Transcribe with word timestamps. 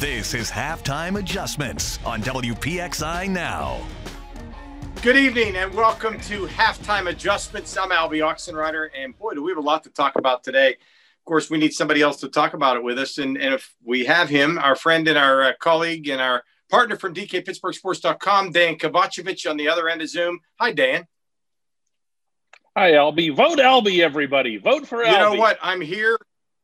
This 0.00 0.34
is 0.34 0.50
Halftime 0.50 1.18
Adjustments 1.18 1.98
on 2.04 2.20
WPXI 2.20 3.30
Now. 3.30 3.80
Good 5.00 5.16
evening 5.16 5.56
and 5.56 5.72
welcome 5.72 6.20
to 6.20 6.46
Halftime 6.48 7.08
Adjustments. 7.08 7.74
I'm 7.78 7.90
Alby 7.90 8.18
Oxenreiter, 8.18 8.90
and 8.94 9.16
boy, 9.16 9.32
do 9.32 9.42
we 9.42 9.52
have 9.52 9.56
a 9.56 9.62
lot 9.62 9.84
to 9.84 9.90
talk 9.90 10.16
about 10.16 10.44
today. 10.44 10.72
Of 10.72 11.24
course, 11.24 11.48
we 11.48 11.56
need 11.56 11.72
somebody 11.72 12.02
else 12.02 12.18
to 12.20 12.28
talk 12.28 12.52
about 12.52 12.76
it 12.76 12.82
with 12.82 12.98
us, 12.98 13.16
and, 13.16 13.38
and 13.38 13.54
if 13.54 13.74
we 13.82 14.04
have 14.04 14.28
him, 14.28 14.58
our 14.58 14.76
friend 14.76 15.08
and 15.08 15.16
our 15.16 15.42
uh, 15.42 15.52
colleague 15.60 16.10
and 16.10 16.20
our 16.20 16.42
partner 16.68 16.96
from 16.96 17.14
DKPittsburghSports.com, 17.14 18.52
Dan 18.52 18.74
Kovacevic 18.74 19.48
on 19.48 19.56
the 19.56 19.70
other 19.70 19.88
end 19.88 20.02
of 20.02 20.10
Zoom. 20.10 20.40
Hi, 20.60 20.72
Dan. 20.72 21.06
Hi, 22.76 22.96
Alby. 22.96 23.30
Vote 23.30 23.60
Alby, 23.60 24.02
everybody. 24.02 24.58
Vote 24.58 24.86
for 24.86 25.02
Alby. 25.02 25.10
You 25.10 25.18
know 25.18 25.40
what? 25.40 25.58
I'm 25.62 25.80
here 25.80 26.18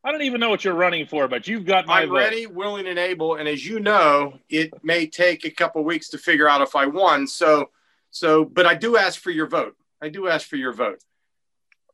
I 0.04 0.10
don't 0.10 0.22
even 0.22 0.40
know 0.40 0.50
what 0.50 0.64
you're 0.64 0.74
running 0.74 1.06
for, 1.06 1.28
but 1.28 1.46
you've 1.46 1.64
got 1.64 1.86
my 1.86 2.02
I'm 2.02 2.08
vote. 2.08 2.16
ready, 2.16 2.46
willing, 2.46 2.88
and 2.88 2.98
able. 2.98 3.36
And 3.36 3.48
as 3.48 3.64
you 3.64 3.78
know, 3.78 4.38
it 4.48 4.72
may 4.82 5.06
take 5.06 5.44
a 5.44 5.50
couple 5.50 5.84
weeks 5.84 6.08
to 6.10 6.18
figure 6.18 6.48
out 6.48 6.60
if 6.60 6.74
I 6.74 6.86
won. 6.86 7.26
So, 7.28 7.70
so, 8.10 8.44
but 8.44 8.66
I 8.66 8.74
do 8.74 8.96
ask 8.96 9.20
for 9.20 9.30
your 9.30 9.46
vote. 9.46 9.76
I 10.00 10.08
do 10.08 10.26
ask 10.26 10.48
for 10.48 10.56
your 10.56 10.72
vote. 10.72 10.98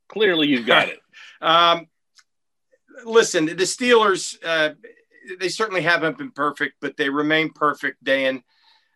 Clearly, 0.08 0.48
you've 0.48 0.66
got 0.66 0.88
it. 0.90 1.00
um, 1.42 1.86
listen, 3.04 3.44
the 3.44 3.54
Steelers, 3.54 4.38
uh, 4.42 4.70
they 5.38 5.50
certainly 5.50 5.82
haven't 5.82 6.16
been 6.16 6.30
perfect, 6.30 6.76
but 6.80 6.96
they 6.96 7.10
remain 7.10 7.50
perfect, 7.52 8.02
Dan. 8.02 8.42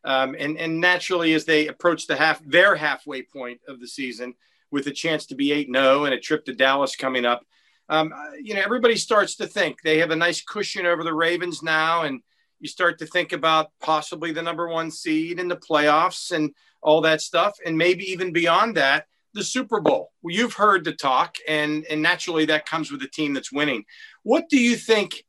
Um, 0.04 0.34
and 0.38 0.56
and 0.56 0.80
naturally, 0.80 1.34
as 1.34 1.44
they 1.44 1.68
approach 1.68 2.06
the 2.06 2.16
half 2.16 2.42
their 2.44 2.74
halfway 2.74 3.22
point 3.22 3.60
of 3.68 3.78
the 3.78 3.86
season, 3.86 4.34
with 4.70 4.86
a 4.86 4.90
chance 4.90 5.26
to 5.26 5.34
be 5.34 5.52
eight 5.52 5.68
zero 5.72 6.06
and 6.06 6.14
a 6.14 6.18
trip 6.18 6.46
to 6.46 6.54
Dallas 6.54 6.96
coming 6.96 7.26
up 7.26 7.44
um, 7.92 8.10
you 8.42 8.54
know, 8.54 8.62
everybody 8.64 8.96
starts 8.96 9.36
to 9.36 9.46
think 9.46 9.82
they 9.82 9.98
have 9.98 10.10
a 10.10 10.16
nice 10.16 10.40
cushion 10.40 10.86
over 10.86 11.04
the 11.04 11.12
Ravens 11.12 11.62
now, 11.62 12.04
and 12.04 12.22
you 12.58 12.66
start 12.66 12.98
to 13.00 13.06
think 13.06 13.32
about 13.32 13.70
possibly 13.82 14.32
the 14.32 14.40
number 14.40 14.66
one 14.66 14.90
seed 14.90 15.38
in 15.38 15.46
the 15.46 15.58
playoffs 15.58 16.32
and 16.32 16.54
all 16.80 17.02
that 17.02 17.20
stuff, 17.20 17.58
and 17.66 17.76
maybe 17.76 18.04
even 18.10 18.32
beyond 18.32 18.78
that, 18.78 19.04
the 19.34 19.44
Super 19.44 19.78
Bowl. 19.78 20.10
Well, 20.22 20.34
you've 20.34 20.54
heard 20.54 20.84
the 20.84 20.94
talk, 20.94 21.36
and 21.46 21.84
and 21.84 22.00
naturally 22.00 22.46
that 22.46 22.64
comes 22.64 22.90
with 22.90 23.02
a 23.02 23.08
team 23.08 23.34
that's 23.34 23.52
winning. 23.52 23.84
What 24.22 24.48
do 24.48 24.58
you 24.58 24.76
think 24.76 25.22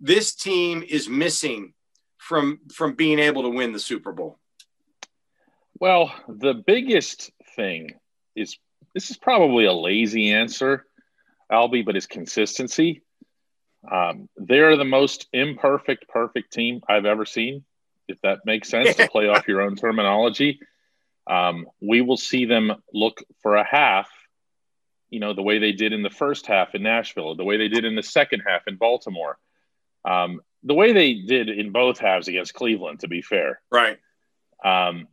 this 0.00 0.34
team 0.34 0.82
is 0.88 1.08
missing 1.08 1.72
from 2.16 2.58
from 2.74 2.94
being 2.94 3.20
able 3.20 3.42
to 3.42 3.48
win 3.48 3.72
the 3.72 3.78
Super 3.78 4.12
Bowl? 4.12 4.40
Well, 5.78 6.12
the 6.26 6.54
biggest 6.54 7.30
thing 7.54 7.92
is 8.34 8.58
this 8.92 9.08
is 9.12 9.16
probably 9.16 9.66
a 9.66 9.72
lazy 9.72 10.32
answer, 10.32 10.87
Alby, 11.50 11.82
but 11.82 11.94
his 11.94 12.06
consistency. 12.06 13.02
Um, 13.90 14.28
they're 14.36 14.76
the 14.76 14.84
most 14.84 15.28
imperfect, 15.32 16.08
perfect 16.08 16.52
team 16.52 16.80
I've 16.88 17.06
ever 17.06 17.24
seen, 17.24 17.64
if 18.08 18.20
that 18.22 18.40
makes 18.44 18.68
sense 18.68 18.96
to 18.96 19.08
play 19.12 19.28
off 19.28 19.48
your 19.48 19.62
own 19.62 19.76
terminology. 19.76 20.60
Um, 21.26 21.66
we 21.80 22.00
will 22.00 22.16
see 22.16 22.46
them 22.46 22.72
look 22.92 23.22
for 23.42 23.56
a 23.56 23.64
half, 23.64 24.08
you 25.10 25.20
know, 25.20 25.34
the 25.34 25.42
way 25.42 25.58
they 25.58 25.72
did 25.72 25.92
in 25.92 26.02
the 26.02 26.10
first 26.10 26.46
half 26.46 26.74
in 26.74 26.82
Nashville, 26.82 27.34
the 27.34 27.44
way 27.44 27.56
they 27.56 27.68
did 27.68 27.84
in 27.84 27.94
the 27.94 28.02
second 28.02 28.42
half 28.46 28.66
in 28.66 28.76
Baltimore, 28.76 29.38
um, 30.04 30.40
the 30.62 30.74
way 30.74 30.92
they 30.92 31.14
did 31.14 31.48
in 31.48 31.70
both 31.70 31.98
halves 31.98 32.28
against 32.28 32.54
Cleveland, 32.54 33.00
to 33.00 33.08
be 33.08 33.22
fair. 33.22 33.60
Right. 33.70 33.98
Um, 34.64 35.06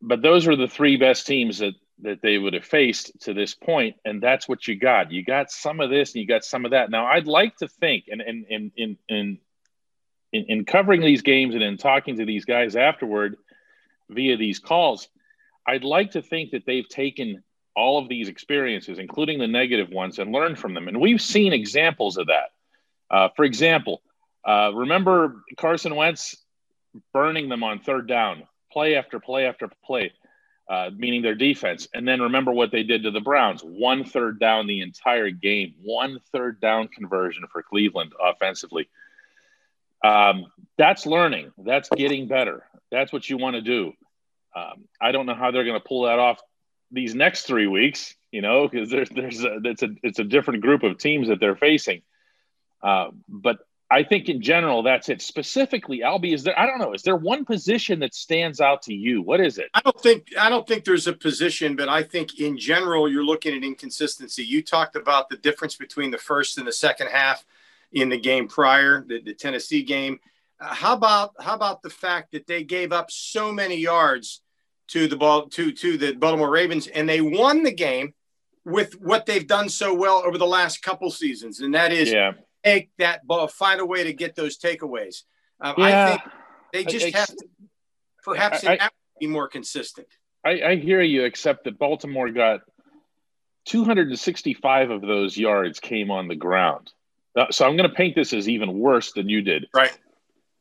but 0.00 0.22
those 0.22 0.46
are 0.46 0.56
the 0.56 0.68
three 0.68 0.96
best 0.96 1.26
teams 1.26 1.58
that 1.58 1.74
that 2.04 2.20
they 2.22 2.38
would 2.38 2.52
have 2.52 2.64
faced 2.64 3.18
to 3.22 3.34
this 3.34 3.54
point, 3.54 3.96
and 4.04 4.22
that's 4.22 4.48
what 4.48 4.68
you 4.68 4.76
got. 4.76 5.10
You 5.10 5.24
got 5.24 5.50
some 5.50 5.80
of 5.80 5.90
this, 5.90 6.14
and 6.14 6.20
you 6.20 6.26
got 6.26 6.44
some 6.44 6.64
of 6.64 6.70
that. 6.70 6.90
Now, 6.90 7.06
I'd 7.06 7.26
like 7.26 7.56
to 7.56 7.68
think, 7.68 8.04
and 8.08 8.20
in 8.20 8.44
in 8.48 8.72
in 8.76 8.98
in 9.08 9.38
in, 10.32 10.44
in 10.48 10.64
covering 10.64 11.00
these 11.00 11.22
games 11.22 11.54
and 11.54 11.62
in 11.62 11.76
talking 11.76 12.18
to 12.18 12.26
these 12.26 12.44
guys 12.44 12.76
afterward 12.76 13.36
via 14.10 14.36
these 14.36 14.58
calls, 14.58 15.08
I'd 15.66 15.84
like 15.84 16.12
to 16.12 16.22
think 16.22 16.50
that 16.52 16.66
they've 16.66 16.88
taken 16.88 17.42
all 17.74 17.98
of 17.98 18.08
these 18.08 18.28
experiences, 18.28 18.98
including 18.98 19.38
the 19.38 19.48
negative 19.48 19.88
ones, 19.88 20.18
and 20.18 20.30
learned 20.30 20.58
from 20.58 20.74
them. 20.74 20.88
And 20.88 21.00
we've 21.00 21.22
seen 21.22 21.52
examples 21.52 22.18
of 22.18 22.26
that. 22.26 22.50
Uh, 23.10 23.28
for 23.34 23.44
example, 23.44 24.02
uh, 24.46 24.70
remember 24.74 25.42
Carson 25.56 25.96
Wentz 25.96 26.36
burning 27.12 27.48
them 27.48 27.64
on 27.64 27.80
third 27.80 28.06
down, 28.06 28.44
play 28.70 28.94
after 28.94 29.18
play 29.18 29.46
after 29.46 29.70
play 29.84 30.12
uh, 30.68 30.90
meaning 30.96 31.22
their 31.22 31.34
defense. 31.34 31.88
And 31.92 32.06
then 32.08 32.22
remember 32.22 32.52
what 32.52 32.70
they 32.70 32.82
did 32.82 33.02
to 33.02 33.10
the 33.10 33.20
Browns 33.20 33.62
one 33.62 34.04
third 34.04 34.40
down 34.40 34.66
the 34.66 34.80
entire 34.80 35.30
game, 35.30 35.74
one 35.82 36.20
third 36.32 36.60
down 36.60 36.88
conversion 36.88 37.44
for 37.52 37.62
Cleveland 37.62 38.12
offensively. 38.20 38.88
Um, 40.02 40.46
that's 40.76 41.06
learning, 41.06 41.52
that's 41.58 41.88
getting 41.88 42.28
better. 42.28 42.64
That's 42.90 43.12
what 43.12 43.28
you 43.28 43.38
want 43.38 43.56
to 43.56 43.62
do. 43.62 43.92
Um, 44.54 44.84
I 45.00 45.12
don't 45.12 45.26
know 45.26 45.34
how 45.34 45.50
they're 45.50 45.64
going 45.64 45.80
to 45.80 45.86
pull 45.86 46.04
that 46.04 46.18
off 46.18 46.40
these 46.90 47.14
next 47.14 47.42
three 47.42 47.66
weeks, 47.66 48.14
you 48.30 48.40
know, 48.40 48.68
because 48.68 48.90
there's, 48.90 49.08
there's 49.10 49.42
a, 49.42 49.58
it's 49.64 49.82
a, 49.82 49.88
it's 50.02 50.18
a 50.18 50.24
different 50.24 50.62
group 50.62 50.82
of 50.82 50.98
teams 50.98 51.28
that 51.28 51.40
they're 51.40 51.56
facing. 51.56 52.02
Uh, 52.82 53.08
but 53.28 53.58
I 53.94 54.02
think 54.02 54.28
in 54.28 54.42
general, 54.42 54.82
that's 54.82 55.08
it. 55.08 55.22
Specifically, 55.22 56.02
Alby, 56.02 56.32
is 56.32 56.42
there? 56.42 56.58
I 56.58 56.66
don't 56.66 56.78
know. 56.80 56.94
Is 56.94 57.02
there 57.02 57.14
one 57.14 57.44
position 57.44 58.00
that 58.00 58.12
stands 58.12 58.60
out 58.60 58.82
to 58.82 58.92
you? 58.92 59.22
What 59.22 59.40
is 59.40 59.56
it? 59.56 59.70
I 59.72 59.80
don't 59.82 60.00
think 60.00 60.32
I 60.36 60.48
don't 60.48 60.66
think 60.66 60.84
there's 60.84 61.06
a 61.06 61.12
position, 61.12 61.76
but 61.76 61.88
I 61.88 62.02
think 62.02 62.40
in 62.40 62.58
general, 62.58 63.08
you're 63.08 63.24
looking 63.24 63.56
at 63.56 63.62
inconsistency. 63.62 64.42
You 64.42 64.64
talked 64.64 64.96
about 64.96 65.28
the 65.28 65.36
difference 65.36 65.76
between 65.76 66.10
the 66.10 66.18
first 66.18 66.58
and 66.58 66.66
the 66.66 66.72
second 66.72 67.06
half 67.06 67.44
in 67.92 68.08
the 68.08 68.18
game 68.18 68.48
prior, 68.48 69.04
the, 69.06 69.20
the 69.20 69.32
Tennessee 69.32 69.84
game. 69.84 70.18
Uh, 70.58 70.74
how 70.74 70.94
about 70.94 71.30
how 71.38 71.54
about 71.54 71.80
the 71.82 71.90
fact 71.90 72.32
that 72.32 72.48
they 72.48 72.64
gave 72.64 72.92
up 72.92 73.12
so 73.12 73.52
many 73.52 73.76
yards 73.76 74.40
to 74.88 75.06
the 75.06 75.16
ball 75.16 75.46
to 75.50 75.70
to 75.70 75.96
the 75.96 76.14
Baltimore 76.14 76.50
Ravens, 76.50 76.88
and 76.88 77.08
they 77.08 77.20
won 77.20 77.62
the 77.62 77.72
game 77.72 78.12
with 78.64 79.00
what 79.00 79.24
they've 79.24 79.46
done 79.46 79.68
so 79.68 79.94
well 79.94 80.20
over 80.26 80.36
the 80.36 80.46
last 80.46 80.82
couple 80.82 81.12
seasons, 81.12 81.60
and 81.60 81.72
that 81.74 81.92
is 81.92 82.10
yeah 82.10 82.32
take 82.64 82.90
that 82.98 83.26
ball, 83.26 83.46
find 83.46 83.80
a 83.80 83.86
way 83.86 84.04
to 84.04 84.12
get 84.12 84.34
those 84.34 84.58
takeaways. 84.58 85.22
Um, 85.60 85.74
yeah. 85.78 86.04
I 86.04 86.10
think 86.10 86.22
they 86.72 86.84
just 86.84 87.14
I, 87.14 87.18
have 87.18 87.28
to 87.28 87.46
perhaps 88.22 88.64
I, 88.64 88.78
I, 88.80 88.88
be 89.20 89.26
more 89.26 89.48
consistent. 89.48 90.08
I, 90.46 90.74
hear 90.76 91.00
you, 91.00 91.24
except 91.24 91.64
that 91.64 91.78
Baltimore 91.78 92.28
got 92.28 92.60
265 93.66 94.90
of 94.90 95.00
those 95.00 95.38
yards 95.38 95.80
came 95.80 96.10
on 96.10 96.28
the 96.28 96.34
ground. 96.34 96.90
So 97.50 97.66
I'm 97.66 97.78
going 97.78 97.88
to 97.88 97.94
paint 97.94 98.14
this 98.14 98.34
as 98.34 98.46
even 98.48 98.78
worse 98.78 99.12
than 99.12 99.28
you 99.28 99.40
did. 99.40 99.66
Right. 99.74 99.96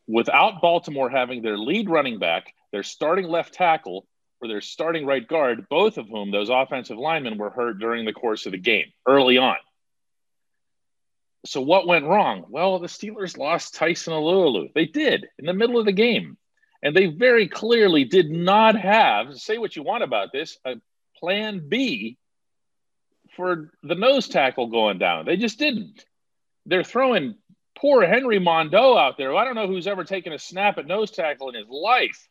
Without 0.07 0.61
Baltimore 0.61 1.09
having 1.09 1.41
their 1.41 1.57
lead 1.57 1.89
running 1.89 2.17
back, 2.17 2.53
their 2.71 2.83
starting 2.83 3.25
left 3.25 3.53
tackle, 3.53 4.07
or 4.41 4.47
their 4.47 4.61
starting 4.61 5.05
right 5.05 5.27
guard, 5.27 5.67
both 5.69 5.97
of 5.97 6.07
whom 6.07 6.31
those 6.31 6.49
offensive 6.49 6.97
linemen 6.97 7.37
were 7.37 7.49
hurt 7.49 7.77
during 7.79 8.05
the 8.05 8.13
course 8.13 8.45
of 8.45 8.53
the 8.53 8.57
game 8.57 8.85
early 9.05 9.37
on 9.37 9.57
so 11.45 11.61
what 11.61 11.87
went 11.87 12.05
wrong? 12.05 12.45
Well, 12.49 12.79
the 12.79 12.87
Steelers 12.87 13.37
lost 13.37 13.75
Tyson 13.75 14.13
Alualu. 14.13 14.73
They 14.73 14.85
did 14.85 15.27
in 15.37 15.45
the 15.45 15.53
middle 15.53 15.77
of 15.77 15.85
the 15.85 15.91
game. 15.91 16.37
And 16.81 16.95
they 16.95 17.07
very 17.07 17.47
clearly 17.47 18.03
did 18.03 18.29
not 18.29 18.77
have, 18.77 19.35
say 19.35 19.57
what 19.57 19.75
you 19.75 19.83
want 19.83 20.03
about 20.03 20.31
this, 20.33 20.57
a 20.65 20.75
plan 21.17 21.67
B 21.67 22.17
for 23.35 23.71
the 23.83 23.95
nose 23.95 24.27
tackle 24.27 24.67
going 24.67 24.99
down. 24.99 25.25
They 25.25 25.37
just 25.37 25.59
didn't. 25.59 26.05
They're 26.65 26.83
throwing 26.83 27.35
poor 27.77 28.05
Henry 28.05 28.39
Mondeaux 28.39 28.97
out 28.97 29.17
there. 29.17 29.35
I 29.35 29.45
don't 29.45 29.55
know 29.55 29.67
who's 29.67 29.87
ever 29.87 30.03
taken 30.03 30.33
a 30.33 30.39
snap 30.39 30.77
at 30.77 30.87
nose 30.87 31.11
tackle 31.11 31.49
in 31.49 31.55
his 31.55 31.69
life. 31.69 32.27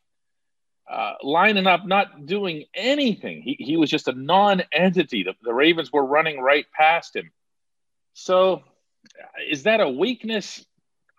Uh, 0.89 1.13
lining 1.23 1.65
up, 1.65 1.85
not 1.85 2.25
doing 2.25 2.65
anything. 2.73 3.41
He, 3.41 3.55
he 3.57 3.77
was 3.77 3.89
just 3.89 4.07
a 4.07 4.13
non 4.13 4.63
entity. 4.71 5.23
The, 5.23 5.33
the 5.41 5.53
Ravens 5.53 5.91
were 5.93 6.05
running 6.05 6.41
right 6.41 6.65
past 6.73 7.15
him. 7.15 7.31
So 8.13 8.63
is 9.49 9.63
that 9.63 9.81
a 9.81 9.89
weakness? 9.89 10.65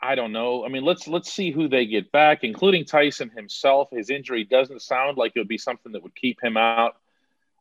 I 0.00 0.14
don't 0.14 0.32
know. 0.32 0.64
I 0.64 0.68
mean, 0.68 0.84
let's 0.84 1.08
let's 1.08 1.32
see 1.32 1.50
who 1.50 1.68
they 1.68 1.86
get 1.86 2.12
back, 2.12 2.44
including 2.44 2.84
Tyson 2.84 3.30
himself. 3.30 3.88
His 3.90 4.10
injury 4.10 4.44
doesn't 4.44 4.82
sound 4.82 5.16
like 5.16 5.32
it 5.34 5.40
would 5.40 5.48
be 5.48 5.58
something 5.58 5.92
that 5.92 6.02
would 6.02 6.14
keep 6.14 6.42
him 6.42 6.56
out. 6.56 6.96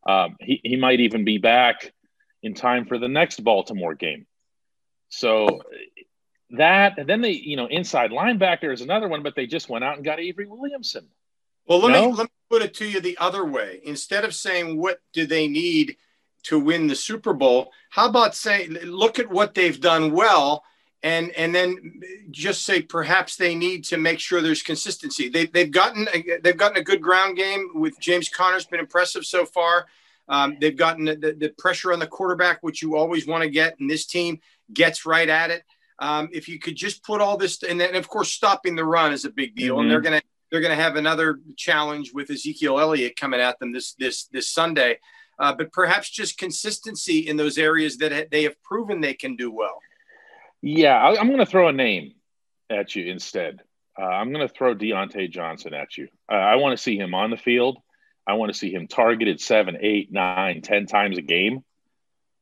Um, 0.05 0.35
he 0.39 0.59
he 0.63 0.75
might 0.75 0.99
even 0.99 1.23
be 1.23 1.37
back 1.37 1.93
in 2.41 2.53
time 2.53 2.85
for 2.85 2.97
the 2.97 3.07
next 3.07 3.43
Baltimore 3.43 3.95
game. 3.95 4.25
So 5.09 5.61
that 6.51 6.97
and 6.97 7.07
then 7.07 7.21
they 7.21 7.31
you 7.31 7.55
know 7.55 7.67
inside 7.67 8.11
linebacker 8.11 8.73
is 8.73 8.81
another 8.81 9.07
one, 9.07 9.23
but 9.23 9.35
they 9.35 9.47
just 9.47 9.69
went 9.69 9.83
out 9.83 9.95
and 9.95 10.03
got 10.03 10.19
Avery 10.19 10.45
Williamson. 10.45 11.07
Well, 11.65 11.79
let 11.79 11.93
me 11.93 12.11
let 12.11 12.25
me 12.25 12.31
put 12.49 12.61
it 12.61 12.73
to 12.75 12.85
you 12.85 12.99
the 12.99 13.17
other 13.19 13.45
way. 13.45 13.79
Instead 13.85 14.25
of 14.25 14.35
saying 14.35 14.77
what 14.77 14.99
do 15.13 15.25
they 15.25 15.47
need 15.47 15.95
to 16.43 16.59
win 16.59 16.87
the 16.87 16.95
Super 16.95 17.33
Bowl. 17.33 17.71
How 17.89 18.07
about 18.07 18.35
saying, 18.35 18.73
look 18.83 19.19
at 19.19 19.29
what 19.29 19.53
they've 19.53 19.79
done 19.79 20.11
well, 20.11 20.63
and 21.01 21.31
and 21.31 21.53
then 21.53 22.01
just 22.31 22.65
say 22.65 22.81
perhaps 22.81 23.35
they 23.35 23.55
need 23.55 23.83
to 23.85 23.97
make 23.97 24.19
sure 24.19 24.41
there's 24.41 24.63
consistency. 24.63 25.29
They, 25.29 25.47
they've 25.47 25.71
gotten 25.71 26.07
a, 26.13 26.39
they've 26.39 26.57
gotten 26.57 26.77
a 26.77 26.83
good 26.83 27.01
ground 27.01 27.37
game 27.37 27.71
with 27.75 27.99
James 27.99 28.29
Conner's 28.29 28.65
been 28.65 28.79
impressive 28.79 29.25
so 29.25 29.45
far. 29.45 29.87
Um, 30.29 30.57
they've 30.59 30.75
gotten 30.75 31.03
the, 31.05 31.35
the, 31.37 31.49
pressure 31.57 31.91
on 31.91 31.99
the 31.99 32.07
quarterback, 32.07 32.63
which 32.63 32.81
you 32.81 32.95
always 32.95 33.27
want 33.27 33.43
to 33.43 33.49
get, 33.49 33.77
and 33.81 33.89
this 33.89 34.05
team 34.05 34.39
gets 34.71 35.05
right 35.05 35.27
at 35.27 35.51
it. 35.51 35.65
Um, 35.99 36.29
if 36.31 36.47
you 36.47 36.59
could 36.59 36.77
just 36.77 37.03
put 37.03 37.19
all 37.19 37.35
this, 37.35 37.61
and 37.61 37.79
then 37.79 37.95
of 37.95 38.07
course 38.07 38.31
stopping 38.31 38.75
the 38.75 38.85
run 38.85 39.11
is 39.11 39.25
a 39.25 39.29
big 39.29 39.55
deal, 39.55 39.75
mm-hmm. 39.75 39.81
and 39.81 39.91
they're 39.91 40.01
gonna 40.01 40.21
they're 40.49 40.61
gonna 40.61 40.75
have 40.75 40.95
another 40.95 41.39
challenge 41.57 42.13
with 42.13 42.29
Ezekiel 42.29 42.79
Elliott 42.79 43.17
coming 43.19 43.41
at 43.41 43.59
them 43.59 43.73
this 43.73 43.93
this 43.93 44.25
this 44.27 44.49
Sunday. 44.49 44.99
Uh, 45.39 45.53
but 45.53 45.71
perhaps 45.71 46.09
just 46.09 46.37
consistency 46.37 47.19
in 47.19 47.37
those 47.37 47.57
areas 47.57 47.97
that 47.97 48.29
they 48.29 48.43
have 48.43 48.61
proven 48.63 49.01
they 49.01 49.13
can 49.13 49.35
do 49.35 49.51
well. 49.51 49.79
Yeah, 50.61 50.95
I, 50.95 51.19
am 51.19 51.27
going 51.27 51.39
to 51.39 51.45
throw 51.45 51.67
a 51.67 51.73
name 51.73 52.13
at 52.69 52.95
you 52.95 53.05
instead. 53.11 53.59
Uh, 53.99 54.05
I'm 54.05 54.31
going 54.31 54.47
to 54.47 54.53
throw 54.53 54.73
Diontae 54.73 55.29
Johnson 55.29 55.73
at 55.73 55.97
you. 55.97 56.07
Uh, 56.31 56.35
I 56.35 56.55
want 56.55 56.77
to 56.77 56.81
see 56.81 56.97
him 56.97 57.13
on 57.13 57.29
the 57.29 57.37
field. 57.37 57.77
I 58.25 58.33
want 58.33 58.53
to 58.53 58.57
see 58.57 58.73
him 58.73 58.87
targeted 58.87 59.41
seven, 59.41 59.77
eight, 59.81 60.11
nine, 60.11 60.61
ten 60.61 60.85
times 60.85 61.17
a 61.17 61.21
game. 61.21 61.63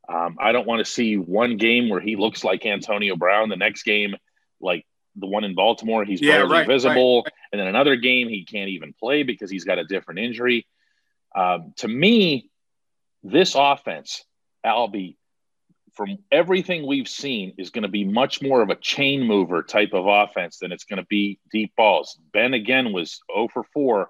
Um, 0.07 0.37
I 0.39 0.51
don't 0.51 0.67
want 0.67 0.85
to 0.85 0.91
see 0.91 1.17
one 1.17 1.57
game 1.57 1.89
where 1.89 1.99
he 1.99 2.15
looks 2.15 2.43
like 2.43 2.65
Antonio 2.65 3.15
Brown. 3.15 3.49
The 3.49 3.55
next 3.55 3.83
game, 3.83 4.15
like 4.59 4.85
the 5.15 5.27
one 5.27 5.43
in 5.43 5.55
Baltimore, 5.55 6.05
he's 6.05 6.21
yeah, 6.21 6.37
barely 6.37 6.51
right, 6.51 6.67
visible, 6.67 7.23
right. 7.23 7.33
and 7.51 7.59
then 7.59 7.67
another 7.67 7.95
game 7.95 8.29
he 8.29 8.45
can't 8.45 8.69
even 8.69 8.93
play 8.93 9.23
because 9.23 9.49
he's 9.49 9.63
got 9.63 9.79
a 9.79 9.83
different 9.83 10.19
injury. 10.19 10.67
Um, 11.35 11.73
to 11.77 11.87
me, 11.87 12.50
this 13.23 13.55
offense, 13.55 14.23
Alby, 14.63 15.17
from 15.93 16.17
everything 16.31 16.87
we've 16.87 17.07
seen, 17.07 17.53
is 17.57 17.69
going 17.69 17.83
to 17.83 17.89
be 17.89 18.05
much 18.05 18.41
more 18.41 18.61
of 18.61 18.69
a 18.69 18.75
chain 18.75 19.23
mover 19.23 19.61
type 19.63 19.93
of 19.93 20.05
offense 20.07 20.57
than 20.59 20.71
it's 20.71 20.85
going 20.85 21.01
to 21.01 21.07
be 21.07 21.39
deep 21.51 21.73
balls. 21.75 22.19
Ben 22.33 22.53
again 22.53 22.93
was 22.93 23.19
0 23.33 23.49
for 23.53 23.63
4 23.73 24.09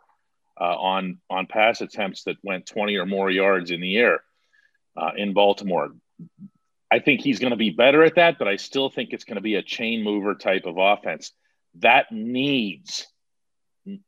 uh, 0.60 0.64
on 0.64 1.20
on 1.30 1.48
pass 1.48 1.82
attempts 1.82 2.24
that 2.24 2.38
went 2.44 2.68
20 2.68 2.96
or 2.98 3.06
more 3.06 3.32
yards 3.32 3.72
in 3.72 3.82
the 3.82 3.98
air 3.98 4.22
uh, 4.96 5.12
in 5.16 5.34
Baltimore. 5.34 5.90
I 6.92 7.00
think 7.00 7.22
he's 7.22 7.40
going 7.40 7.52
to 7.52 7.58
be 7.58 7.70
better 7.70 8.04
at 8.04 8.16
that, 8.16 8.38
but 8.38 8.48
I 8.48 8.58
still 8.58 8.90
think 8.90 9.12
it's 9.12 9.24
going 9.24 9.38
to 9.38 9.42
be 9.42 9.56
a 9.56 9.64
chain 9.64 10.04
mover 10.04 10.36
type 10.36 10.66
of 10.66 10.78
offense 10.78 11.32
that 11.76 12.12
needs 12.12 13.08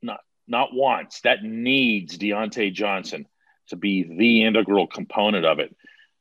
not 0.01 0.19
not 0.47 0.73
wants 0.73 1.21
that 1.21 1.43
needs 1.43 2.17
Diontae 2.17 2.73
Johnson 2.73 3.25
to 3.69 3.75
be 3.75 4.03
the 4.03 4.43
integral 4.43 4.87
component 4.87 5.45
of 5.45 5.59
it. 5.59 5.75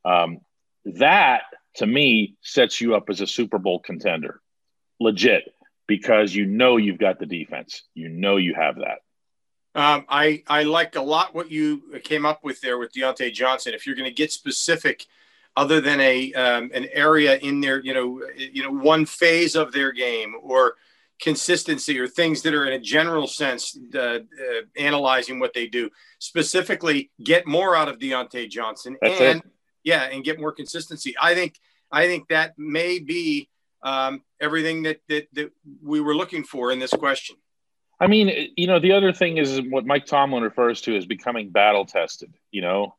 Um, 0.04 0.40
that 0.84 1.42
to 1.76 1.86
me 1.86 2.36
sets 2.42 2.80
you 2.80 2.94
up 2.94 3.08
as 3.08 3.20
a 3.20 3.26
Super 3.26 3.58
Bowl 3.58 3.78
contender, 3.78 4.40
legit, 5.00 5.44
because 5.86 6.34
you 6.34 6.46
know 6.46 6.76
you've 6.76 6.98
got 6.98 7.18
the 7.18 7.26
defense. 7.26 7.82
You 7.94 8.08
know 8.08 8.36
you 8.36 8.54
have 8.54 8.76
that. 8.76 8.98
Um, 9.74 10.04
I 10.08 10.42
I 10.48 10.64
like 10.64 10.96
a 10.96 11.02
lot 11.02 11.34
what 11.34 11.50
you 11.50 12.00
came 12.04 12.26
up 12.26 12.44
with 12.44 12.60
there 12.60 12.78
with 12.78 12.92
Diontae 12.92 13.32
Johnson. 13.32 13.74
If 13.74 13.86
you're 13.86 13.96
going 13.96 14.08
to 14.08 14.14
get 14.14 14.30
specific, 14.30 15.06
other 15.56 15.80
than 15.80 16.00
a 16.00 16.32
um, 16.34 16.70
an 16.74 16.88
area 16.92 17.36
in 17.38 17.60
their 17.60 17.80
you 17.80 17.94
know 17.94 18.22
you 18.36 18.62
know 18.62 18.70
one 18.70 19.06
phase 19.06 19.56
of 19.56 19.72
their 19.72 19.92
game 19.92 20.34
or 20.42 20.76
consistency 21.22 21.98
or 21.98 22.06
things 22.06 22.42
that 22.42 22.52
are 22.52 22.66
in 22.66 22.74
a 22.74 22.78
general 22.78 23.26
sense 23.26 23.78
uh, 23.94 23.98
uh, 23.98 24.18
analyzing 24.76 25.38
what 25.38 25.54
they 25.54 25.66
do. 25.66 25.88
Specifically 26.18 27.10
get 27.22 27.46
more 27.46 27.74
out 27.74 27.88
of 27.88 27.98
Diontae 27.98 28.50
Johnson 28.50 28.96
That's 29.00 29.20
and 29.20 29.40
it. 29.40 29.50
yeah 29.84 30.02
and 30.02 30.22
get 30.24 30.38
more 30.38 30.52
consistency. 30.52 31.14
I 31.20 31.34
think 31.34 31.58
I 31.90 32.06
think 32.06 32.28
that 32.28 32.58
may 32.58 32.98
be 32.98 33.48
um, 33.82 34.22
everything 34.40 34.82
that, 34.82 35.00
that 35.08 35.28
that 35.32 35.52
we 35.82 36.00
were 36.00 36.14
looking 36.14 36.44
for 36.44 36.72
in 36.72 36.78
this 36.78 36.90
question. 36.90 37.36
I 38.00 38.08
mean 38.08 38.50
you 38.56 38.66
know 38.66 38.80
the 38.80 38.92
other 38.92 39.12
thing 39.12 39.38
is 39.38 39.60
what 39.70 39.86
Mike 39.86 40.06
Tomlin 40.06 40.42
refers 40.42 40.82
to 40.82 40.96
as 40.96 41.06
becoming 41.06 41.50
battle 41.50 41.86
tested 41.86 42.34
you 42.52 42.60
know? 42.60 42.94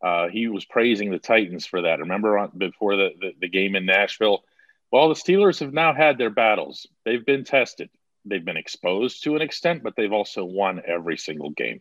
Uh, 0.00 0.28
he 0.28 0.46
was 0.46 0.64
praising 0.64 1.10
the 1.10 1.18
Titans 1.18 1.66
for 1.66 1.82
that. 1.82 1.98
Remember 1.98 2.38
on, 2.38 2.52
before 2.56 2.94
the, 2.94 3.08
the, 3.20 3.32
the 3.40 3.48
game 3.48 3.74
in 3.74 3.84
Nashville 3.84 4.44
well, 4.90 5.08
the 5.08 5.14
Steelers 5.14 5.60
have 5.60 5.72
now 5.72 5.94
had 5.94 6.18
their 6.18 6.30
battles. 6.30 6.86
They've 7.04 7.24
been 7.24 7.44
tested. 7.44 7.90
They've 8.24 8.44
been 8.44 8.56
exposed 8.56 9.24
to 9.24 9.36
an 9.36 9.42
extent, 9.42 9.82
but 9.82 9.94
they've 9.96 10.12
also 10.12 10.44
won 10.44 10.82
every 10.86 11.16
single 11.16 11.50
game. 11.50 11.80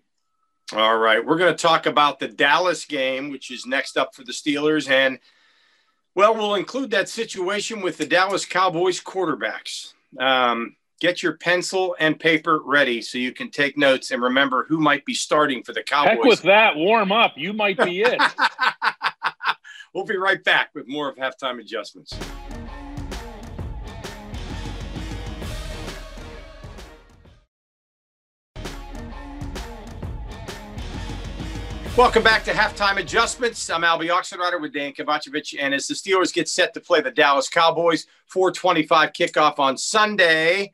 All 0.74 0.98
right. 0.98 1.26
We're 1.26 1.38
going 1.38 1.56
to 1.56 1.62
talk 1.62 1.86
about 1.86 2.20
the 2.20 2.28
Dallas 2.28 2.86
game, 2.86 3.30
which 3.30 3.52
is 3.52 3.66
next 3.66 3.98
up 3.98 4.14
for 4.14 4.24
the 4.24 4.34
Steelers. 4.34 4.90
And, 4.90 5.20
well, 6.14 6.36
we'll 6.36 6.56
include 6.56 6.92
that 6.92 7.08
situation 7.08 7.82
with 7.82 7.98
the 7.98 8.06
Dallas 8.06 8.46
Cowboys 8.46 9.00
quarterbacks. 9.00 9.94
Um, 10.20 10.76
get 11.00 11.24
your 11.24 11.38
pencil 11.38 11.96
and 12.00 12.20
paper 12.20 12.60
ready 12.64 13.02
so 13.02 13.18
you 13.18 13.32
can 13.32 13.50
take 13.50 13.78
notes 13.78 14.12
and 14.12 14.22
remember 14.22 14.66
who 14.68 14.80
might 14.80 15.06
be 15.06 15.14
starting 15.14 15.64
for 15.64 15.72
the 15.72 15.84
Cowboys. 15.84 16.18
Heck 16.18 16.24
with 16.24 16.42
that. 16.44 16.76
Warm 16.76 17.14
up. 17.14 17.34
You 17.38 17.54
might 17.54 17.78
be 17.78 18.02
it. 18.02 18.22
we'll 19.94 20.06
be 20.06 20.18
right 20.18 20.44
back 20.44 20.72
with 20.76 20.88
more 20.88 21.10
of 21.10 21.16
halftime 21.16 21.62
adjustments. 21.62 22.18
Welcome 31.98 32.22
back 32.22 32.44
to 32.44 32.52
Halftime 32.52 33.00
Adjustments. 33.00 33.72
I'm 33.72 33.84
Alby 33.84 34.10
Oxenreiter 34.10 34.62
with 34.62 34.72
Dan 34.72 34.94
Kovacevic. 34.94 35.56
And 35.60 35.74
as 35.74 35.88
the 35.88 35.96
Steelers 35.96 36.32
get 36.32 36.48
set 36.48 36.76
to 36.76 36.80
play 36.80 37.02
the 37.02 37.10
Dallas 37.10 37.50
Cowboys, 37.50 38.06
425 38.28 39.14
kickoff 39.14 39.58
on 39.58 39.80
Sunday, 39.80 40.74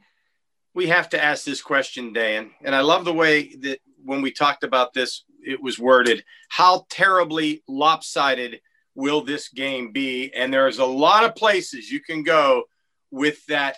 we 0.73 0.87
have 0.87 1.07
to 1.11 1.23
ask 1.23 1.45
this 1.45 1.61
question, 1.61 2.11
Dan. 2.11 2.51
And 2.65 2.75
I 2.75 2.81
love 2.81 3.05
the 3.05 3.13
way 3.13 3.55
that 3.61 3.79
when 4.03 4.21
we 4.21 4.31
talked 4.31 4.65
about 4.65 4.93
this, 4.93 5.23
it 5.41 5.63
was 5.63 5.79
worded. 5.79 6.25
How 6.49 6.85
terribly 6.89 7.63
lopsided 7.69 8.59
will 8.93 9.23
this 9.23 9.47
game 9.47 9.93
be? 9.93 10.29
And 10.35 10.53
there's 10.53 10.79
a 10.79 10.85
lot 10.85 11.23
of 11.23 11.35
places 11.35 11.89
you 11.89 12.01
can 12.01 12.23
go 12.23 12.63
with 13.11 13.45
that, 13.45 13.77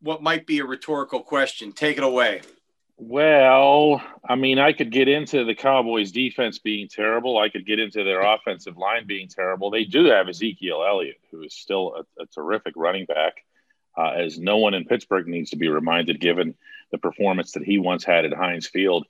what 0.00 0.22
might 0.22 0.46
be 0.46 0.60
a 0.60 0.64
rhetorical 0.64 1.24
question. 1.24 1.72
Take 1.72 1.98
it 1.98 2.04
away. 2.04 2.42
Well, 3.00 4.02
I 4.28 4.34
mean, 4.34 4.58
I 4.58 4.72
could 4.72 4.90
get 4.90 5.06
into 5.06 5.44
the 5.44 5.54
Cowboys' 5.54 6.10
defense 6.10 6.58
being 6.58 6.88
terrible. 6.88 7.38
I 7.38 7.48
could 7.48 7.64
get 7.64 7.78
into 7.78 8.02
their 8.02 8.22
offensive 8.22 8.76
line 8.76 9.06
being 9.06 9.28
terrible. 9.28 9.70
They 9.70 9.84
do 9.84 10.06
have 10.06 10.28
Ezekiel 10.28 10.84
Elliott, 10.84 11.20
who 11.30 11.42
is 11.42 11.54
still 11.54 11.94
a, 11.94 12.22
a 12.22 12.26
terrific 12.26 12.74
running 12.76 13.06
back, 13.06 13.44
uh, 13.96 14.10
as 14.10 14.40
no 14.40 14.56
one 14.56 14.74
in 14.74 14.84
Pittsburgh 14.84 15.28
needs 15.28 15.50
to 15.50 15.56
be 15.56 15.68
reminded, 15.68 16.20
given 16.20 16.56
the 16.90 16.98
performance 16.98 17.52
that 17.52 17.62
he 17.62 17.78
once 17.78 18.02
had 18.02 18.24
at 18.24 18.34
Heinz 18.34 18.66
Field. 18.66 19.06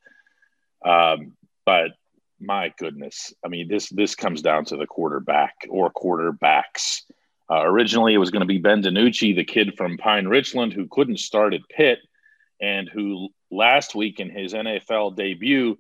Um, 0.84 1.32
but 1.64 1.92
my 2.38 2.74
goodness, 2.76 3.32
I 3.42 3.48
mean, 3.48 3.68
this 3.68 3.88
this 3.88 4.14
comes 4.14 4.42
down 4.42 4.66
to 4.66 4.76
the 4.76 4.86
quarterback 4.86 5.54
or 5.70 5.90
quarterbacks. 5.90 7.04
Uh, 7.50 7.62
originally, 7.64 8.12
it 8.12 8.18
was 8.18 8.30
going 8.30 8.40
to 8.40 8.46
be 8.46 8.58
Ben 8.58 8.82
DiNucci, 8.82 9.34
the 9.34 9.44
kid 9.44 9.78
from 9.78 9.96
Pine 9.96 10.28
Richland, 10.28 10.74
who 10.74 10.86
couldn't 10.88 11.20
start 11.20 11.54
at 11.54 11.66
Pitt 11.70 12.00
and 12.60 12.88
who 12.88 13.28
last 13.50 13.94
week 13.94 14.20
in 14.20 14.30
his 14.30 14.54
NFL 14.54 15.16
debut 15.16 15.78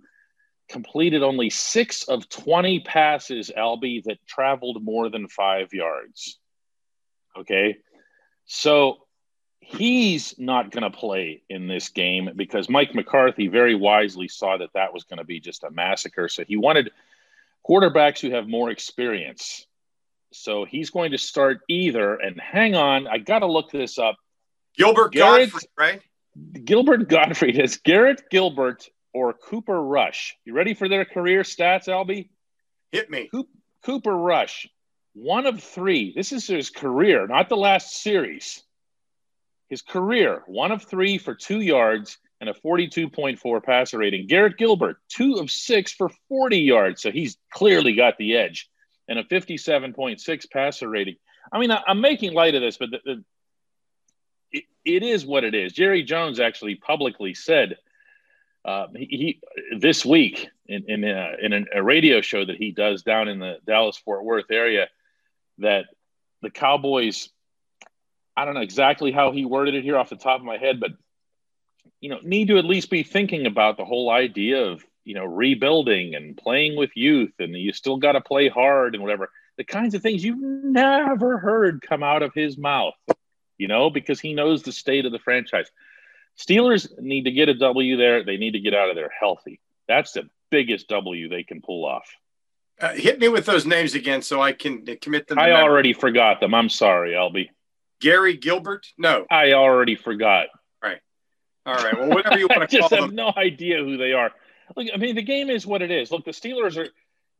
completed 0.68 1.22
only 1.22 1.50
six 1.50 2.04
of 2.04 2.28
20 2.28 2.80
passes, 2.80 3.50
Alby, 3.54 4.02
that 4.06 4.18
traveled 4.26 4.82
more 4.82 5.08
than 5.08 5.28
five 5.28 5.72
yards. 5.72 6.38
Okay. 7.38 7.76
So 8.44 8.98
he's 9.60 10.34
not 10.38 10.70
going 10.70 10.82
to 10.82 10.96
play 10.96 11.42
in 11.48 11.68
this 11.68 11.88
game 11.88 12.30
because 12.36 12.68
Mike 12.68 12.94
McCarthy 12.94 13.48
very 13.48 13.74
wisely 13.74 14.28
saw 14.28 14.56
that 14.58 14.72
that 14.74 14.92
was 14.92 15.04
going 15.04 15.18
to 15.18 15.24
be 15.24 15.40
just 15.40 15.64
a 15.64 15.70
massacre. 15.70 16.28
So 16.28 16.44
he 16.44 16.56
wanted 16.56 16.90
quarterbacks 17.68 18.20
who 18.20 18.30
have 18.30 18.48
more 18.48 18.70
experience. 18.70 19.66
So 20.32 20.64
he's 20.64 20.90
going 20.90 21.12
to 21.12 21.18
start 21.18 21.60
either, 21.68 22.14
and 22.14 22.38
hang 22.40 22.74
on, 22.74 23.06
I 23.06 23.18
got 23.18 23.38
to 23.40 23.46
look 23.46 23.70
this 23.70 23.98
up. 23.98 24.16
Gilbert 24.76 25.14
Gottfried, 25.14 25.64
right? 25.76 26.02
Gilbert 26.64 27.08
Gottfried 27.08 27.58
is 27.58 27.78
Garrett 27.78 28.22
Gilbert 28.30 28.88
or 29.12 29.32
Cooper 29.32 29.82
Rush. 29.82 30.36
You 30.44 30.52
ready 30.52 30.74
for 30.74 30.88
their 30.88 31.04
career 31.04 31.42
stats, 31.42 31.88
Alby? 31.88 32.30
Hit 32.92 33.10
me. 33.10 33.30
Cooper 33.84 34.16
Rush, 34.16 34.68
one 35.14 35.46
of 35.46 35.62
three. 35.62 36.12
This 36.14 36.32
is 36.32 36.46
his 36.46 36.70
career, 36.70 37.26
not 37.26 37.48
the 37.48 37.56
last 37.56 37.96
series. 38.02 38.62
His 39.68 39.82
career, 39.82 40.42
one 40.46 40.72
of 40.72 40.84
three 40.84 41.18
for 41.18 41.34
two 41.34 41.60
yards 41.60 42.18
and 42.40 42.48
a 42.48 42.54
42.4 42.54 43.62
passer 43.62 43.98
rating. 43.98 44.26
Garrett 44.26 44.56
Gilbert, 44.56 44.98
two 45.08 45.34
of 45.34 45.50
six 45.50 45.92
for 45.92 46.10
40 46.28 46.58
yards. 46.58 47.02
So 47.02 47.10
he's 47.10 47.36
clearly 47.52 47.94
got 47.94 48.16
the 48.18 48.36
edge 48.36 48.68
and 49.08 49.18
a 49.18 49.24
57.6 49.24 50.50
passer 50.50 50.88
rating. 50.88 51.16
I 51.52 51.58
mean, 51.58 51.70
I, 51.70 51.82
am 51.88 52.00
making 52.00 52.34
light 52.34 52.54
of 52.54 52.62
this, 52.62 52.76
but 52.76 52.90
the, 52.90 52.98
the, 53.04 53.24
it, 54.52 55.02
is 55.02 55.26
what 55.26 55.44
it 55.44 55.54
is. 55.54 55.72
Jerry 55.72 56.02
Jones 56.02 56.40
actually 56.40 56.74
publicly 56.76 57.34
said 57.34 57.76
uh, 58.64 58.86
he, 58.94 59.06
he, 59.06 59.76
this 59.78 60.04
week 60.04 60.48
in 60.66 60.84
in, 60.88 61.04
a, 61.04 61.32
in 61.40 61.66
a 61.74 61.82
radio 61.82 62.20
show 62.20 62.44
that 62.44 62.56
he 62.56 62.70
does 62.70 63.02
down 63.02 63.28
in 63.28 63.38
the 63.38 63.58
Dallas 63.66 63.96
Fort 63.96 64.24
Worth 64.24 64.50
area 64.50 64.88
that 65.58 65.86
the 66.42 66.50
Cowboys. 66.50 67.30
I 68.36 68.44
don't 68.44 68.54
know 68.54 68.60
exactly 68.60 69.10
how 69.10 69.32
he 69.32 69.44
worded 69.44 69.74
it 69.74 69.82
here 69.82 69.98
off 69.98 70.10
the 70.10 70.16
top 70.16 70.38
of 70.38 70.46
my 70.46 70.58
head, 70.58 70.78
but 70.78 70.92
you 72.00 72.08
know, 72.08 72.20
need 72.22 72.48
to 72.48 72.58
at 72.58 72.64
least 72.64 72.88
be 72.88 73.02
thinking 73.02 73.46
about 73.46 73.76
the 73.76 73.84
whole 73.84 74.10
idea 74.10 74.64
of 74.64 74.84
you 75.04 75.14
know 75.14 75.24
rebuilding 75.24 76.14
and 76.14 76.36
playing 76.36 76.76
with 76.76 76.90
youth, 76.94 77.32
and 77.38 77.56
you 77.56 77.72
still 77.72 77.96
got 77.96 78.12
to 78.12 78.20
play 78.20 78.48
hard 78.48 78.94
and 78.94 79.02
whatever. 79.02 79.30
The 79.56 79.64
kinds 79.64 79.94
of 79.94 80.02
things 80.02 80.22
you've 80.22 80.40
never 80.40 81.38
heard 81.38 81.82
come 81.82 82.04
out 82.04 82.22
of 82.22 82.32
his 82.32 82.56
mouth 82.56 82.94
you 83.58 83.68
know, 83.68 83.90
because 83.90 84.20
he 84.20 84.32
knows 84.32 84.62
the 84.62 84.72
state 84.72 85.04
of 85.04 85.12
the 85.12 85.18
franchise. 85.18 85.70
Steelers 86.38 86.88
need 86.98 87.24
to 87.24 87.32
get 87.32 87.48
a 87.48 87.54
W 87.54 87.96
there. 87.96 88.24
They 88.24 88.36
need 88.36 88.52
to 88.52 88.60
get 88.60 88.74
out 88.74 88.90
of 88.90 88.96
there 88.96 89.10
healthy. 89.18 89.60
That's 89.88 90.12
the 90.12 90.28
biggest 90.50 90.88
W 90.88 91.28
they 91.28 91.42
can 91.42 91.60
pull 91.60 91.84
off. 91.84 92.08
Uh, 92.80 92.92
hit 92.92 93.18
me 93.18 93.28
with 93.28 93.44
those 93.44 93.66
names 93.66 93.94
again 93.94 94.22
so 94.22 94.40
I 94.40 94.52
can 94.52 94.86
commit 95.00 95.26
them. 95.26 95.38
I 95.38 95.52
already 95.52 95.92
forgot 95.92 96.38
them. 96.38 96.54
I'm 96.54 96.68
sorry, 96.68 97.16
Alby. 97.16 97.50
Gary 98.00 98.36
Gilbert? 98.36 98.86
No. 98.96 99.26
I 99.28 99.54
already 99.54 99.96
forgot. 99.96 100.46
Right. 100.80 101.00
All 101.66 101.74
right. 101.74 101.98
Well, 101.98 102.08
whatever 102.10 102.38
you 102.38 102.46
want 102.46 102.70
to 102.70 102.78
call 102.78 102.88
them. 102.88 102.96
I 102.96 103.00
just 103.00 103.02
have 103.02 103.12
no 103.12 103.32
idea 103.36 103.78
who 103.78 103.96
they 103.96 104.12
are. 104.12 104.30
Look, 104.76 104.86
I 104.94 104.96
mean, 104.96 105.16
the 105.16 105.22
game 105.22 105.50
is 105.50 105.66
what 105.66 105.82
it 105.82 105.90
is. 105.90 106.12
Look, 106.12 106.24
the 106.24 106.30
Steelers 106.30 106.76
are. 106.76 106.88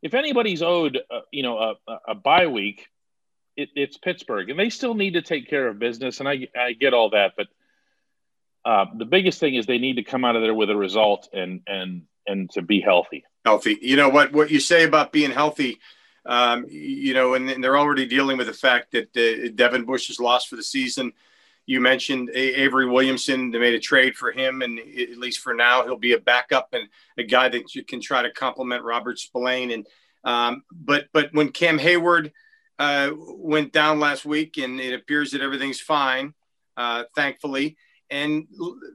If 0.01 0.15
anybody's 0.15 0.63
owed, 0.63 0.99
uh, 1.11 1.21
you 1.33 1.43
know, 1.43 1.59
a, 1.59 1.99
a 2.09 2.15
bye 2.15 2.47
week, 2.47 2.89
it, 3.59 3.71
it's 3.75 3.99
Pittsburgh, 3.99 4.49
and 4.51 4.59
they 4.59 4.71
still 4.71 4.95
need 4.95 5.15
to 5.15 5.23
take 5.23 5.51
care 5.51 5.67
of 5.67 5.81
business. 5.81 6.21
And 6.21 6.29
I, 6.29 6.47
I 6.57 6.73
get 6.73 6.95
all 6.95 7.11
that, 7.11 7.33
but 7.37 7.49
uh, 8.65 8.87
the 8.97 9.05
biggest 9.05 9.41
thing 9.41 9.57
is 9.57 9.67
they 9.67 9.79
need 9.79 9.97
to 9.97 10.05
come 10.05 10.25
out 10.25 10.37
of 10.37 10.43
there 10.43 10.55
with 10.55 10.71
a 10.71 10.77
result 10.77 11.29
and 11.33 11.61
and 11.67 12.03
and 12.27 12.49
to 12.53 12.63
be 12.63 12.81
healthy. 12.81 13.25
Healthy. 13.45 13.79
You 13.83 13.97
know 13.97 14.09
what 14.09 14.33
what 14.33 14.51
you 14.51 14.61
say 14.61 14.85
about 14.85 15.13
being 15.13 15.33
healthy. 15.33 15.81
Um, 16.25 16.67
you 16.69 17.15
know, 17.15 17.35
and, 17.35 17.49
and, 17.49 17.65
they're 17.65 17.79
already 17.79 18.05
dealing 18.05 18.37
with 18.37 18.49
the 18.49 18.53
fact 18.53 18.93
that 18.93 19.17
uh, 19.17 19.51
Devin 19.55 19.87
Bush 19.87 20.11
is 20.11 20.21
lost 20.21 20.49
for 20.49 20.57
the 20.57 20.63
season. 20.63 21.15
You 21.65 21.81
mentioned 21.81 22.29
Avery 22.35 22.87
Williamson. 22.87 23.51
They 23.51 23.59
made 23.59 23.75
a 23.75 23.81
trade 23.81 24.15
for 24.15 24.31
him, 24.31 24.61
and 24.61 24.79
at 24.79 25.17
least 25.17 25.41
for 25.41 25.55
now, 25.55 25.85
he'll 25.85 25.97
be 25.97 26.13
a 26.13 26.19
backup 26.19 26.69
and 26.73 26.87
a 27.17 27.23
guy 27.23 27.49
that 27.49 27.75
you 27.75 27.83
can 27.83 28.03
try 28.03 28.21
to 28.23 28.31
complement 28.31 28.85
Robert 28.85 29.19
Spillane. 29.19 29.71
And 29.71 29.87
um, 30.25 30.65
but 30.71 31.07
but 31.13 31.33
when 31.33 31.51
Cam 31.51 31.79
Heyward 31.79 32.33
uh, 32.79 33.11
went 33.17 33.73
down 33.73 34.01
last 34.01 34.25
week, 34.25 34.57
and 34.57 34.81
it 34.81 34.95
appears 34.95 35.33
that 35.33 35.41
everything's 35.41 35.81
fine, 35.81 36.35
uh, 36.77 37.05
thankfully. 37.15 37.77
And 38.11 38.47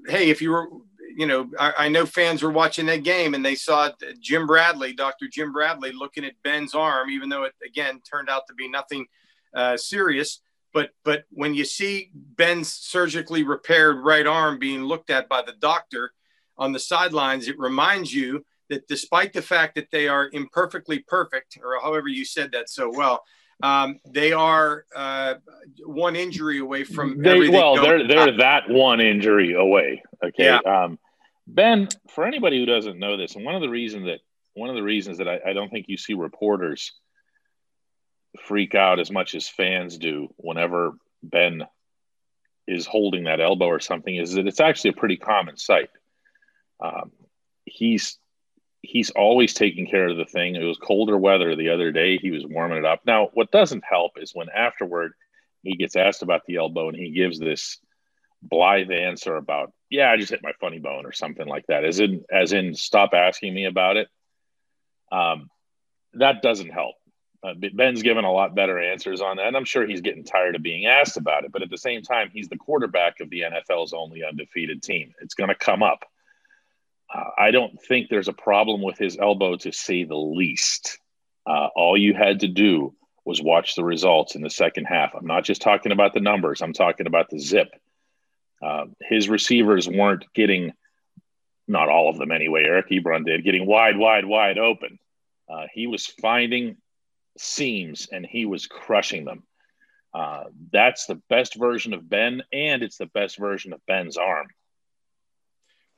hey, 0.08 0.30
if 0.30 0.42
you 0.42 0.52
were, 0.52 0.70
you 1.16 1.28
know, 1.28 1.50
I, 1.60 1.74
I, 1.78 1.90
know 1.90 2.06
fans 2.06 2.42
were 2.42 2.52
watching 2.52 2.88
that 2.88 3.04
game 3.04 3.36
and 3.36 3.46
they 3.46 3.54
saw 3.54 3.92
Jim 4.20 4.48
Bradley, 4.48 4.94
Dr. 4.94 5.28
Jim 5.32 5.54
Bradley, 5.54 5.92
looking 5.92 6.25
at 6.25 6.42
Ben's 6.44 6.74
arm, 6.74 7.12
even 7.12 7.30
though 7.30 7.44
it 7.44 7.54
again 7.63 8.02
turned 8.10 8.30
out 8.30 8.48
to 8.48 8.56
be 8.56 8.68
nothing 8.68 9.06
uh, 9.54 9.78
serious. 9.78 10.40
But 10.74 10.92
but 11.04 11.25
when 11.30 11.54
you 11.54 11.66
see 11.66 12.10
Ben's 12.16 12.72
surgically 12.72 13.44
repaired 13.44 13.98
right 14.04 14.25
arm 14.25 14.58
being 14.58 14.84
looked 14.84 15.12
at 15.12 15.30
by 15.30 15.44
the 15.44 15.54
doctor 15.60 16.13
on 16.58 16.72
the 16.72 16.80
sidelines, 16.80 17.48
it 17.48 17.60
reminds 17.60 18.13
you 18.13 18.44
that 18.70 18.88
despite 18.88 19.34
the 19.34 19.42
fact 19.42 19.75
that 19.75 19.92
they 19.92 20.08
are 20.08 20.30
imperfectly 20.34 21.00
perfect, 21.00 21.60
or 21.63 21.80
however 21.80 22.08
you 22.08 22.25
said 22.25 22.52
that 22.54 22.70
so 22.70 22.90
well, 22.90 23.24
um, 23.63 24.00
they 24.05 24.34
are 24.34 24.86
uh, 24.96 25.36
one 25.86 26.15
injury 26.15 26.60
away 26.60 26.84
from 26.84 27.17
they, 27.22 27.50
well 27.50 27.75
they're 27.75 28.05
they're 28.08 28.38
that 28.38 28.70
one 28.70 29.00
injury 29.00 29.53
away. 29.53 30.03
Okay 30.24 30.46
yeah. 30.46 30.60
um, 30.60 31.00
ben 31.48 31.88
for 32.10 32.25
anybody 32.25 32.60
who 32.60 32.65
doesn't 32.65 33.00
know 33.00 33.17
this 33.17 33.36
and 33.36 33.46
one 33.46 33.55
of 33.55 33.62
the 33.62 33.70
reasons 33.70 34.05
that 34.05 34.20
one 34.53 34.70
of 34.70 34.75
the 34.75 34.84
reasons 34.84 35.17
that 35.17 35.27
I, 35.27 35.39
I 35.48 35.53
don't 35.53 35.72
think 35.72 35.88
you 35.88 35.98
see 35.98 36.13
reporters 36.13 36.93
freak 38.46 38.75
out 38.75 39.00
as 39.00 39.10
much 39.10 39.34
as 39.34 39.48
fans 39.48 39.98
do 39.98 40.27
whenever 40.38 40.91
ben 41.24 41.63
is 42.67 42.86
holding 42.86 43.25
that 43.25 43.39
elbow 43.39 43.67
or 43.67 43.79
something 43.79 44.15
is 44.15 44.34
that 44.34 44.48
it's 44.48 44.60
actually 44.60 44.91
a 44.91 44.93
pretty 44.93 45.17
common 45.17 45.58
sight. 45.58 45.89
Um, 46.84 47.12
he's 47.65 48.17
he's 48.84 49.10
always 49.12 49.54
taking 49.54 49.88
care 49.88 50.10
of 50.10 50.18
the 50.18 50.25
thing. 50.25 50.56
It 50.56 50.63
was 50.63 50.78
colder 50.78 51.18
weather 51.18 51.56
the 51.56 51.70
other 51.70 51.92
day. 51.92 52.18
He 52.18 52.32
was 52.32 52.46
warming 52.46 52.80
it 52.80 52.86
up. 52.86 53.00
Now, 53.08 53.30
what 53.34 53.50
doesn't 53.50 53.84
help 53.84 54.12
is 54.18 54.36
when 54.36 54.50
afterward 54.50 55.13
he 55.63 55.78
gets 55.78 55.96
asked 55.96 56.22
about 56.22 56.42
the 56.46 56.58
elbow 56.58 56.90
and 56.90 56.98
he 56.98 57.12
gives 57.12 57.40
this 57.40 57.80
blithe 58.42 58.92
answer 58.92 59.38
about, 59.38 59.72
yeah, 59.90 60.12
I 60.12 60.18
just 60.18 60.32
hit 60.32 60.44
my 60.44 60.52
funny 60.60 60.80
bone 60.80 61.06
or 61.06 61.13
something 61.13 61.48
like 61.48 61.66
that, 61.68 61.86
as 61.86 62.02
in, 62.02 62.25
as 62.30 62.52
in, 62.52 62.75
stop 62.75 63.13
asking 63.13 63.54
me 63.54 63.66
about 63.66 63.96
it. 63.96 64.10
Um, 65.13 65.50
that 66.16 66.42
doesn't 66.42 66.70
help. 66.70 66.96
Uh, 67.42 67.54
Ben's 67.74 68.04
given 68.04 68.25
a 68.25 68.32
lot 68.32 68.54
better 68.54 68.80
answers 68.80 69.22
on 69.22 69.38
that. 69.38 69.48
And 69.48 69.56
I'm 69.56 69.66
sure 69.66 69.88
he's 69.88 70.02
getting 70.02 70.25
tired 70.25 70.56
of 70.56 70.62
being 70.62 70.88
asked 70.88 71.18
about 71.18 71.46
it. 71.46 71.54
But 71.54 71.62
at 71.62 71.70
the 71.70 71.78
same 71.78 72.02
time, 72.02 72.30
he's 72.34 72.50
the 72.50 72.58
quarterback 72.58 73.22
of 73.22 73.30
the 73.30 73.42
NFL's 73.42 73.94
only 73.94 74.24
undefeated 74.24 74.84
team. 74.84 75.13
It's 75.22 75.36
going 75.36 75.50
to 75.50 75.56
come 75.56 75.84
up. 75.84 76.04
I 77.38 77.51
don't 77.51 77.79
think 77.82 78.10
there's 78.10 78.27
a 78.27 78.34
problem 78.34 78.82
with 78.82 78.98
his 78.98 79.17
elbow 79.17 79.55
to 79.58 79.72
say 79.72 80.03
the 80.03 80.15
least. 80.15 81.00
Uh, 81.46 81.67
all 81.75 81.98
you 81.98 82.13
had 82.13 82.39
to 82.39 82.48
do 82.48 82.96
was 83.25 83.41
watch 83.41 83.75
the 83.75 83.84
results 83.84 84.36
in 84.36 84.41
the 84.41 84.50
second 84.50 84.86
half. 84.86 85.13
I'm 85.13 85.27
not 85.27 85.43
just 85.43 85.62
talking 85.62 85.91
about 85.91 86.13
the 86.13 86.20
numbers, 86.20 86.62
I'm 86.62 86.74
talking 86.74 87.08
about 87.08 87.29
the 87.29 87.39
zip. 87.39 87.70
Uh, 88.62 88.86
his 89.01 89.29
receivers 89.29 89.88
weren't 89.88 90.25
getting, 90.34 90.74
not 91.67 91.89
all 91.89 92.10
of 92.10 92.17
them 92.17 92.32
anyway, 92.32 92.63
Eric 92.63 92.89
Ebron 92.89 93.25
did, 93.25 93.43
getting 93.43 93.65
wide, 93.65 93.98
wide, 93.98 94.25
wide 94.25 94.58
open. 94.58 94.98
Uh, 95.50 95.67
he 95.74 95.88
was 95.88 96.05
finding 96.05 96.77
seams 97.38 98.08
and 98.12 98.25
he 98.25 98.46
was 98.46 98.67
crushing 98.67 99.25
them. 99.25 99.43
Uh, 100.13 100.46
that's 100.72 101.08
the 101.08 101.22
best 101.29 101.55
version 101.55 101.93
of 101.93 102.08
Ben, 102.08 102.43
and 102.53 102.84
it's 102.84 102.98
the 102.98 103.08
best 103.08 103.38
version 103.38 103.74
of 103.74 103.86
Ben's 103.88 104.15
arm. 104.15 104.48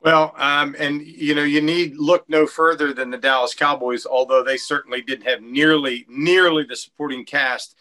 Well, 0.00 0.34
um, 0.36 0.76
and 0.78 1.02
you 1.02 1.34
know, 1.34 1.42
you 1.42 1.60
need 1.60 1.96
look 1.96 2.28
no 2.28 2.46
further 2.46 2.92
than 2.92 3.10
the 3.10 3.18
Dallas 3.18 3.54
Cowboys, 3.54 4.06
although 4.06 4.44
they 4.44 4.56
certainly 4.56 5.02
didn't 5.02 5.26
have 5.26 5.42
nearly 5.42 6.06
nearly 6.08 6.64
the 6.64 6.76
supporting 6.76 7.24
cast. 7.24 7.76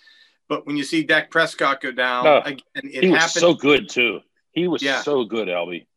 But 0.48 0.66
when 0.66 0.78
you 0.78 0.84
see 0.84 1.04
Dak 1.04 1.30
Prescott 1.30 1.82
go 1.82 1.92
down, 1.92 2.26
oh, 2.26 2.42
again, 2.46 2.62
it 2.76 3.04
he 3.04 3.10
was 3.10 3.20
happened. 3.20 3.42
so 3.42 3.54
good 3.54 3.90
too. 3.90 4.22
He 4.52 4.68
was 4.68 4.82
yeah. 4.82 5.02
so 5.02 5.26
good, 5.26 5.50
Alby. 5.50 5.88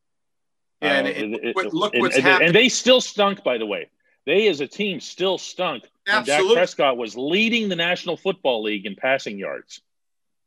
Yeah, 0.83 0.93
and, 0.95 1.07
uh, 1.07 1.11
it, 1.11 1.57
it, 1.57 1.75
look 1.75 1.95
what's 1.95 2.17
and, 2.17 2.25
happened. 2.25 2.47
And 2.49 2.57
they 2.57 2.69
still 2.69 3.01
stunk, 3.01 3.43
by 3.45 3.59
the 3.59 3.67
way. 3.67 3.91
They, 4.27 4.49
as 4.49 4.61
a 4.61 4.67
team, 4.67 5.01
still 5.01 5.39
stunk. 5.39 5.85
Absolutely. 6.07 6.35
And 6.35 6.49
Dak 6.49 6.57
Prescott 6.57 6.97
was 6.97 7.17
leading 7.17 7.69
the 7.69 7.77
National 7.77 8.17
Football 8.17 8.63
League 8.63 8.87
in 8.87 8.95
passing 8.95 9.39
yards. 9.39 9.81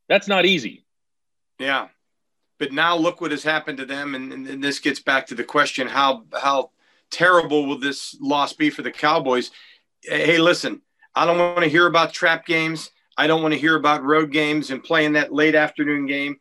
That's 0.07 0.27
not 0.27 0.45
easy. 0.45 0.85
Yeah, 1.57 1.87
but 2.61 2.71
now 2.71 2.95
look 2.95 3.21
what 3.21 3.31
has 3.31 3.41
happened 3.41 3.79
to 3.79 3.87
them, 3.87 4.13
and, 4.13 4.31
and 4.31 4.63
this 4.63 4.77
gets 4.77 4.99
back 4.99 5.25
to 5.25 5.33
the 5.33 5.43
question: 5.43 5.87
how 5.87 6.25
how 6.31 6.69
terrible 7.09 7.65
will 7.65 7.79
this 7.79 8.15
loss 8.21 8.53
be 8.53 8.69
for 8.69 8.83
the 8.83 8.91
Cowboys? 8.91 9.49
Hey, 10.03 10.37
listen, 10.37 10.83
I 11.15 11.25
don't 11.25 11.39
want 11.39 11.63
to 11.63 11.69
hear 11.69 11.87
about 11.87 12.13
trap 12.13 12.45
games. 12.45 12.91
I 13.17 13.25
don't 13.25 13.41
want 13.41 13.55
to 13.55 13.59
hear 13.59 13.75
about 13.75 14.03
road 14.03 14.31
games 14.31 14.69
and 14.69 14.83
playing 14.83 15.13
that 15.13 15.33
late 15.33 15.55
afternoon 15.55 16.05
game. 16.05 16.37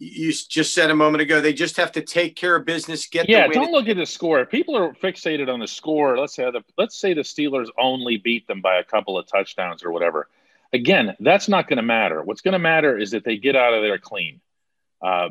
You 0.00 0.32
just 0.32 0.74
said 0.74 0.90
a 0.90 0.94
moment 0.96 1.22
ago 1.22 1.40
they 1.40 1.52
just 1.52 1.76
have 1.76 1.92
to 1.92 2.00
take 2.00 2.34
care 2.34 2.56
of 2.56 2.64
business. 2.64 3.06
Get 3.06 3.28
yeah. 3.28 3.46
Don't 3.46 3.70
look 3.70 3.86
at 3.86 3.96
the 3.96 4.06
score. 4.06 4.44
People 4.46 4.76
are 4.76 4.92
fixated 4.94 5.48
on 5.48 5.60
the 5.60 5.68
score. 5.68 6.18
Let's 6.18 6.34
say 6.34 6.50
the 6.50 6.64
let's 6.78 6.98
say 6.98 7.14
the 7.14 7.20
Steelers 7.20 7.68
only 7.78 8.16
beat 8.16 8.48
them 8.48 8.60
by 8.60 8.80
a 8.80 8.84
couple 8.84 9.16
of 9.16 9.28
touchdowns 9.28 9.84
or 9.84 9.92
whatever. 9.92 10.26
Again, 10.72 11.14
that's 11.20 11.48
not 11.48 11.68
going 11.68 11.76
to 11.76 11.84
matter. 11.84 12.24
What's 12.24 12.40
going 12.40 12.54
to 12.54 12.58
matter 12.58 12.98
is 12.98 13.12
that 13.12 13.22
they 13.22 13.36
get 13.36 13.54
out 13.54 13.72
of 13.72 13.82
there 13.82 13.98
clean. 13.98 14.40
Uh, 15.00 15.28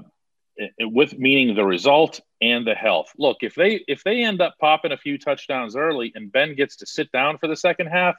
Uh, 0.59 0.65
with 0.89 1.17
meaning 1.17 1.55
the 1.55 1.63
result 1.63 2.19
and 2.41 2.67
the 2.67 2.73
health. 2.73 3.11
Look, 3.17 3.37
if 3.41 3.55
they 3.55 3.83
if 3.87 4.03
they 4.03 4.23
end 4.23 4.41
up 4.41 4.55
popping 4.59 4.91
a 4.91 4.97
few 4.97 5.17
touchdowns 5.17 5.75
early 5.75 6.11
and 6.15 6.31
Ben 6.31 6.55
gets 6.55 6.77
to 6.77 6.85
sit 6.85 7.11
down 7.11 7.37
for 7.37 7.47
the 7.47 7.55
second 7.55 7.87
half, 7.87 8.15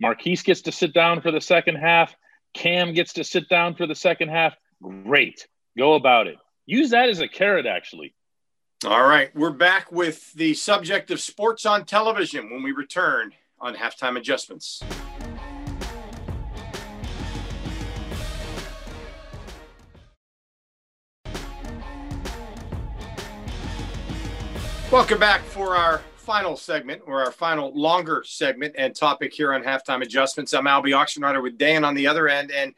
Marquise 0.00 0.42
gets 0.42 0.62
to 0.62 0.72
sit 0.72 0.92
down 0.92 1.22
for 1.22 1.30
the 1.30 1.40
second 1.40 1.76
half, 1.76 2.14
Cam 2.52 2.92
gets 2.92 3.14
to 3.14 3.24
sit 3.24 3.48
down 3.48 3.74
for 3.76 3.86
the 3.86 3.94
second 3.94 4.28
half, 4.28 4.54
great. 4.82 5.46
Go 5.78 5.94
about 5.94 6.26
it. 6.26 6.36
Use 6.66 6.90
that 6.90 7.08
as 7.08 7.20
a 7.20 7.28
carrot 7.28 7.66
actually. 7.66 8.14
All 8.84 9.06
right, 9.06 9.34
we're 9.34 9.50
back 9.50 9.92
with 9.92 10.32
the 10.32 10.54
subject 10.54 11.10
of 11.10 11.20
sports 11.20 11.64
on 11.66 11.84
television 11.84 12.50
when 12.50 12.62
we 12.62 12.72
return 12.72 13.32
on 13.58 13.74
halftime 13.74 14.16
adjustments. 14.16 14.82
Welcome 24.90 25.20
back 25.20 25.42
for 25.42 25.76
our 25.76 25.98
final 26.16 26.56
segment 26.56 27.02
or 27.06 27.22
our 27.24 27.30
final 27.30 27.72
longer 27.80 28.24
segment 28.26 28.74
and 28.76 28.92
topic 28.92 29.32
here 29.32 29.54
on 29.54 29.62
halftime 29.62 30.02
adjustments. 30.02 30.52
I'm 30.52 30.66
Alby 30.66 30.90
Oxenreiter 30.90 31.40
with 31.40 31.56
Dan 31.56 31.84
on 31.84 31.94
the 31.94 32.08
other 32.08 32.26
end. 32.26 32.50
And 32.50 32.74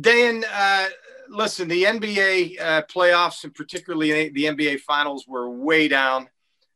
Dan, 0.00 0.42
uh, 0.50 0.86
listen, 1.28 1.68
the 1.68 1.84
NBA 1.84 2.58
uh, 2.58 2.82
playoffs 2.90 3.44
and 3.44 3.54
particularly 3.54 4.30
the 4.30 4.44
NBA 4.44 4.80
finals 4.80 5.26
were 5.28 5.50
way 5.50 5.86
down 5.86 6.30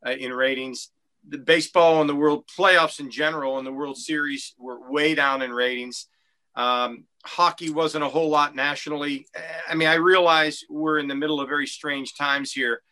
uh, 0.06 0.10
in 0.10 0.34
ratings. 0.34 0.90
The 1.26 1.38
baseball 1.38 2.02
and 2.02 2.08
the 2.08 2.14
World 2.14 2.44
playoffs 2.46 3.00
in 3.00 3.10
general 3.10 3.56
and 3.56 3.66
the 3.66 3.72
World 3.72 3.96
Series 3.96 4.54
were 4.58 4.90
way 4.90 5.14
down 5.14 5.40
in 5.40 5.50
ratings. 5.50 6.08
Um, 6.56 7.04
hockey 7.24 7.70
wasn't 7.70 8.04
a 8.04 8.08
whole 8.08 8.28
lot 8.28 8.54
nationally. 8.54 9.28
I 9.66 9.74
mean, 9.74 9.88
I 9.88 9.94
realize 9.94 10.62
we're 10.68 10.98
in 10.98 11.08
the 11.08 11.14
middle 11.14 11.40
of 11.40 11.48
very 11.48 11.66
strange 11.66 12.16
times 12.16 12.52
here 12.52 12.82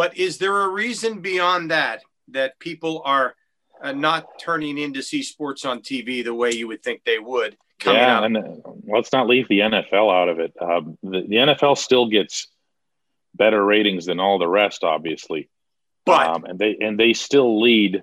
but 0.00 0.16
is 0.16 0.38
there 0.38 0.62
a 0.62 0.68
reason 0.68 1.20
beyond 1.20 1.70
that 1.72 2.02
that 2.28 2.58
people 2.58 3.02
are 3.04 3.34
uh, 3.82 3.92
not 3.92 4.38
turning 4.38 4.78
in 4.78 4.94
to 4.94 5.02
see 5.02 5.22
sports 5.22 5.66
on 5.66 5.80
TV 5.80 6.24
the 6.24 6.32
way 6.32 6.52
you 6.52 6.68
would 6.68 6.82
think 6.82 7.02
they 7.04 7.18
would, 7.18 7.58
yeah, 7.84 8.16
out. 8.16 8.24
and 8.24 8.38
uh, 8.38 8.42
let's 8.86 9.12
not 9.12 9.26
leave 9.26 9.46
the 9.48 9.58
NFL 9.58 10.10
out 10.10 10.30
of 10.30 10.38
it. 10.38 10.54
Um, 10.58 10.96
the, 11.02 11.20
the 11.28 11.36
NFL 11.36 11.76
still 11.76 12.08
gets 12.08 12.48
better 13.34 13.62
ratings 13.62 14.06
than 14.06 14.20
all 14.20 14.38
the 14.38 14.48
rest, 14.48 14.84
obviously, 14.84 15.50
but 16.06 16.28
um, 16.28 16.44
and 16.46 16.58
they 16.58 16.78
and 16.80 16.98
they 16.98 17.12
still 17.12 17.60
lead 17.60 18.02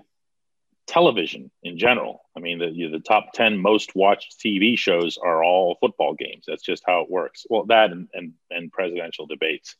television 0.86 1.50
in 1.64 1.78
general. 1.78 2.22
I 2.36 2.38
mean, 2.38 2.60
the 2.60 2.90
the 2.92 3.00
top 3.00 3.32
ten 3.34 3.58
most 3.58 3.96
watched 3.96 4.38
TV 4.38 4.78
shows 4.78 5.18
are 5.20 5.42
all 5.42 5.76
football 5.80 6.14
games. 6.14 6.44
That's 6.46 6.62
just 6.62 6.84
how 6.86 7.00
it 7.00 7.10
works. 7.10 7.44
Well, 7.50 7.64
that 7.64 7.90
and 7.90 8.06
and, 8.14 8.34
and 8.52 8.70
presidential 8.70 9.26
debates. 9.26 9.74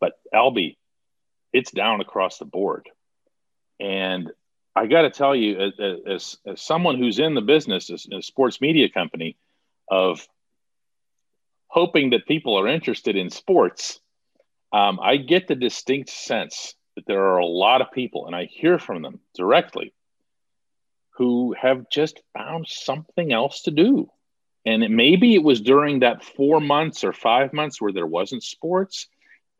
But 0.00 0.12
Alby, 0.32 0.78
it's 1.52 1.70
down 1.70 2.00
across 2.00 2.38
the 2.38 2.44
board, 2.44 2.88
and 3.78 4.30
I 4.74 4.86
got 4.86 5.02
to 5.02 5.10
tell 5.10 5.34
you, 5.34 5.72
as, 5.78 6.38
as, 6.46 6.60
someone 6.60 6.98
who's 6.98 7.18
in 7.18 7.34
the 7.34 7.40
business, 7.40 7.90
as 7.90 8.06
a 8.12 8.22
sports 8.22 8.60
media 8.60 8.88
company, 8.88 9.36
of 9.90 10.26
hoping 11.66 12.10
that 12.10 12.26
people 12.26 12.58
are 12.58 12.68
interested 12.68 13.16
in 13.16 13.30
sports, 13.30 14.00
um, 14.72 15.00
I 15.02 15.16
get 15.16 15.48
the 15.48 15.56
distinct 15.56 16.10
sense 16.10 16.74
that 16.94 17.06
there 17.06 17.24
are 17.24 17.38
a 17.38 17.46
lot 17.46 17.80
of 17.80 17.90
people, 17.92 18.26
and 18.26 18.36
I 18.36 18.44
hear 18.44 18.78
from 18.78 19.02
them 19.02 19.20
directly, 19.34 19.92
who 21.16 21.54
have 21.60 21.90
just 21.90 22.20
found 22.32 22.66
something 22.68 23.32
else 23.32 23.62
to 23.62 23.70
do. 23.70 24.10
And 24.64 24.84
it, 24.84 24.90
maybe 24.90 25.34
it 25.34 25.42
was 25.42 25.60
during 25.60 26.00
that 26.00 26.24
four 26.24 26.60
months 26.60 27.02
or 27.02 27.12
five 27.12 27.52
months 27.52 27.80
where 27.80 27.92
there 27.92 28.06
wasn't 28.06 28.42
sports 28.42 29.08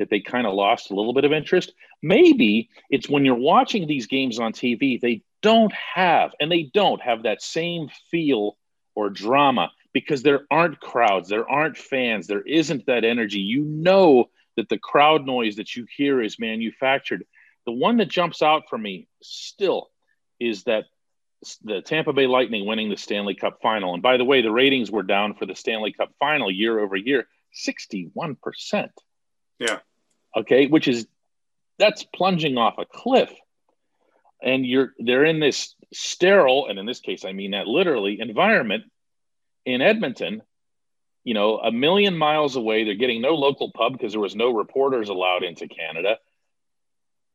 that 0.00 0.08
they 0.08 0.18
kind 0.18 0.46
of 0.46 0.54
lost 0.54 0.90
a 0.90 0.94
little 0.94 1.12
bit 1.12 1.26
of 1.26 1.32
interest. 1.32 1.74
Maybe 2.02 2.70
it's 2.88 3.08
when 3.08 3.26
you're 3.26 3.34
watching 3.34 3.86
these 3.86 4.06
games 4.06 4.40
on 4.40 4.54
TV, 4.54 4.98
they 4.98 5.22
don't 5.42 5.72
have, 5.72 6.32
and 6.40 6.50
they 6.50 6.70
don't 6.72 7.02
have 7.02 7.24
that 7.24 7.42
same 7.42 7.90
feel 8.10 8.56
or 8.94 9.10
drama 9.10 9.70
because 9.92 10.22
there 10.22 10.46
aren't 10.50 10.80
crowds, 10.80 11.28
there 11.28 11.48
aren't 11.48 11.76
fans, 11.76 12.26
there 12.26 12.40
isn't 12.40 12.86
that 12.86 13.04
energy. 13.04 13.40
You 13.40 13.62
know 13.62 14.30
that 14.56 14.70
the 14.70 14.78
crowd 14.78 15.26
noise 15.26 15.56
that 15.56 15.76
you 15.76 15.86
hear 15.94 16.22
is 16.22 16.38
manufactured. 16.38 17.26
The 17.66 17.72
one 17.72 17.98
that 17.98 18.08
jumps 18.08 18.40
out 18.40 18.70
for 18.70 18.78
me 18.78 19.06
still 19.22 19.90
is 20.40 20.64
that 20.64 20.84
the 21.62 21.82
Tampa 21.82 22.14
Bay 22.14 22.26
Lightning 22.26 22.64
winning 22.64 22.88
the 22.88 22.96
Stanley 22.96 23.34
Cup 23.34 23.58
final. 23.60 23.92
And 23.92 24.02
by 24.02 24.16
the 24.16 24.24
way, 24.24 24.40
the 24.40 24.50
ratings 24.50 24.90
were 24.90 25.02
down 25.02 25.34
for 25.34 25.44
the 25.44 25.54
Stanley 25.54 25.92
Cup 25.92 26.10
final 26.18 26.50
year 26.50 26.78
over 26.78 26.96
year 26.96 27.28
61%. 27.66 28.88
Yeah 29.58 29.80
okay, 30.36 30.66
which 30.66 30.88
is 30.88 31.06
that's 31.78 32.04
plunging 32.04 32.58
off 32.58 32.78
a 32.78 32.84
cliff. 32.84 33.30
And 34.42 34.64
you're 34.64 34.94
they're 34.98 35.24
in 35.24 35.40
this 35.40 35.74
sterile, 35.92 36.66
and 36.68 36.78
in 36.78 36.86
this 36.86 37.00
case, 37.00 37.24
I 37.24 37.32
mean 37.32 37.50
that 37.52 37.66
literally 37.66 38.20
environment 38.20 38.84
in 39.66 39.82
Edmonton, 39.82 40.42
you 41.24 41.34
know, 41.34 41.58
a 41.58 41.70
million 41.70 42.16
miles 42.16 42.56
away. 42.56 42.84
They're 42.84 42.94
getting 42.94 43.20
no 43.20 43.34
local 43.34 43.70
pub 43.72 43.92
because 43.92 44.12
there 44.12 44.20
was 44.20 44.36
no 44.36 44.52
reporters 44.52 45.08
allowed 45.08 45.42
into 45.42 45.68
Canada. 45.68 46.18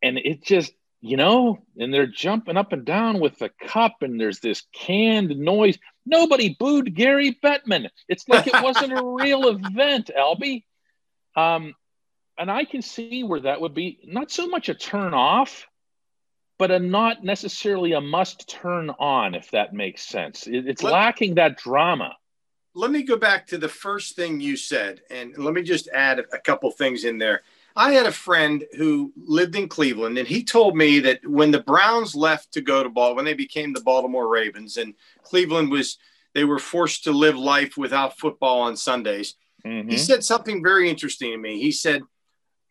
And 0.02 0.18
it 0.18 0.44
just, 0.44 0.74
you 1.02 1.18
know, 1.18 1.60
and 1.78 1.94
they're 1.94 2.08
jumping 2.08 2.58
up 2.58 2.74
and 2.74 2.86
down 2.86 3.20
with 3.20 3.38
the 3.38 3.50
cup, 3.62 3.98
and 4.02 4.20
there's 4.20 4.40
this 4.40 4.64
canned 4.74 5.38
noise. 5.38 5.78
Nobody 6.06 6.56
booed 6.60 6.96
Gary 6.96 7.38
Bettman. 7.44 7.90
It's 8.08 8.28
like 8.28 8.48
it 8.48 8.64
wasn't 8.64 8.94
a 8.94 9.04
real 9.04 9.48
event, 9.56 10.10
Alby. 10.16 10.66
Um, 11.36 11.76
and 12.38 12.52
I 12.52 12.66
can 12.66 12.82
see 12.82 13.24
where 13.24 13.42
that 13.42 13.62
would 13.62 13.74
be 13.74 14.00
not 14.06 14.32
so 14.32 14.48
much 14.48 14.70
a 14.70 14.74
turn 14.74 15.14
off, 15.14 15.68
but 16.58 16.72
a 16.72 16.80
not 16.80 17.24
necessarily 17.24 17.94
a 17.94 18.02
must 18.02 18.50
turn 18.50 18.90
on, 19.00 19.36
if 19.36 19.52
that 19.52 19.74
makes 19.74 20.04
sense. 20.04 20.48
it's 20.48 20.84
let, 20.84 20.94
lacking 20.94 21.36
that 21.36 21.58
drama. 21.58 22.16
Let 22.74 22.92
me 22.92 23.04
go 23.04 23.18
back 23.18 23.48
to 23.48 23.58
the 23.58 23.70
first 23.70 24.16
thing 24.16 24.40
you 24.40 24.58
said, 24.58 25.02
and 25.10 25.38
let 25.38 25.54
me 25.54 25.64
just 25.64 25.88
add 25.90 26.20
a 26.20 26.38
couple 26.40 26.72
things 26.72 27.06
in 27.06 27.18
there. 27.18 27.42
I 27.78 27.92
had 27.92 28.06
a 28.06 28.12
friend 28.12 28.64
who 28.78 29.12
lived 29.18 29.56
in 29.56 29.68
Cleveland, 29.68 30.18
and 30.18 30.28
he 30.28 30.44
told 30.44 30.78
me 30.78 31.00
that 31.02 31.26
when 31.28 31.52
the 31.52 31.62
Browns 31.62 32.16
left 32.16 32.54
to 32.54 32.62
go 32.62 32.84
to 32.84 32.90
ball, 32.90 33.16
when 33.16 33.26
they 33.26 33.34
became 33.34 33.74
the 33.74 33.82
Baltimore 33.82 34.30
Ravens, 34.30 34.78
and 34.78 34.94
Cleveland 35.24 35.72
was, 35.72 35.98
they 36.34 36.46
were 36.46 36.60
forced 36.60 37.04
to 37.04 37.12
live 37.12 37.38
life 37.38 37.76
without 37.76 38.18
football 38.18 38.62
on 38.62 38.78
Sundays. 38.78 39.36
Mm-hmm. 39.66 39.90
He 39.90 39.98
said 39.98 40.24
something 40.24 40.64
very 40.64 40.90
interesting 40.90 41.32
to 41.32 41.38
me. 41.38 41.60
He 41.60 41.72
said, 41.72 42.04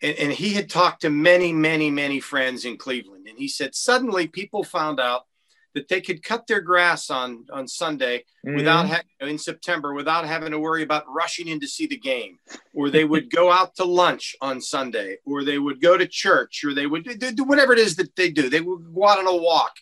and, 0.02 0.16
and 0.16 0.32
he 0.32 0.54
had 0.54 0.68
talked 0.68 1.02
to 1.02 1.10
many, 1.10 1.52
many, 1.52 1.90
many 1.90 2.20
friends 2.20 2.64
in 2.64 2.76
Cleveland. 2.76 3.26
And 3.28 3.38
he 3.38 3.48
said 3.48 3.74
suddenly 3.74 4.26
people 4.26 4.64
found 4.64 5.00
out 5.00 5.26
that 5.74 5.88
they 5.88 6.00
could 6.00 6.22
cut 6.22 6.46
their 6.46 6.60
grass 6.60 7.10
on 7.10 7.44
on 7.52 7.66
Sunday 7.66 8.24
mm-hmm. 8.46 8.56
without 8.56 8.88
ha- 8.88 9.02
in 9.20 9.38
September 9.38 9.92
without 9.92 10.24
having 10.24 10.52
to 10.52 10.58
worry 10.58 10.82
about 10.82 11.04
rushing 11.08 11.48
in 11.48 11.60
to 11.60 11.66
see 11.66 11.86
the 11.86 11.98
game, 11.98 12.38
or 12.72 12.90
they 12.90 13.04
would 13.04 13.30
go 13.30 13.50
out 13.50 13.74
to 13.76 13.84
lunch 13.84 14.36
on 14.40 14.60
Sunday, 14.60 15.16
or 15.26 15.44
they 15.44 15.58
would 15.58 15.80
go 15.80 15.98
to 15.98 16.06
church, 16.06 16.64
or 16.64 16.74
they 16.74 16.86
would 16.86 17.04
do 17.34 17.44
whatever 17.44 17.72
it 17.72 17.78
is 17.78 17.96
that 17.96 18.14
they 18.16 18.30
do. 18.30 18.48
They 18.48 18.60
would 18.60 18.94
go 18.94 19.08
out 19.08 19.18
on 19.18 19.26
a 19.26 19.36
walk, 19.36 19.74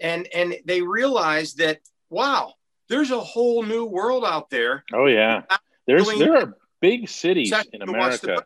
and 0.00 0.28
and 0.32 0.56
they 0.64 0.82
realized 0.82 1.58
that 1.58 1.80
wow, 2.10 2.54
there's 2.88 3.10
a 3.10 3.20
whole 3.20 3.64
new 3.64 3.84
world 3.84 4.24
out 4.24 4.50
there. 4.50 4.84
Oh 4.92 5.06
yeah, 5.06 5.42
there's 5.86 6.06
there 6.16 6.36
are 6.36 6.56
big 6.80 7.08
cities 7.08 7.52
in 7.72 7.82
America 7.82 8.44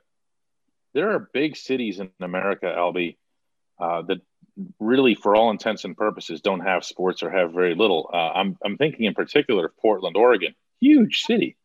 there 0.94 1.10
are 1.12 1.30
big 1.32 1.56
cities 1.56 2.00
in 2.00 2.10
America, 2.20 2.72
Alby, 2.72 3.18
uh, 3.80 4.02
that 4.02 4.18
really, 4.80 5.14
for 5.14 5.36
all 5.36 5.50
intents 5.50 5.84
and 5.84 5.96
purposes, 5.96 6.40
don't 6.40 6.60
have 6.60 6.84
sports 6.84 7.22
or 7.22 7.30
have 7.30 7.52
very 7.52 7.74
little. 7.74 8.10
Uh, 8.12 8.16
I'm, 8.16 8.58
I'm 8.64 8.76
thinking 8.76 9.04
in 9.04 9.14
particular 9.14 9.66
of 9.66 9.76
Portland, 9.76 10.16
Oregon, 10.16 10.54
huge 10.80 11.20
city. 11.20 11.56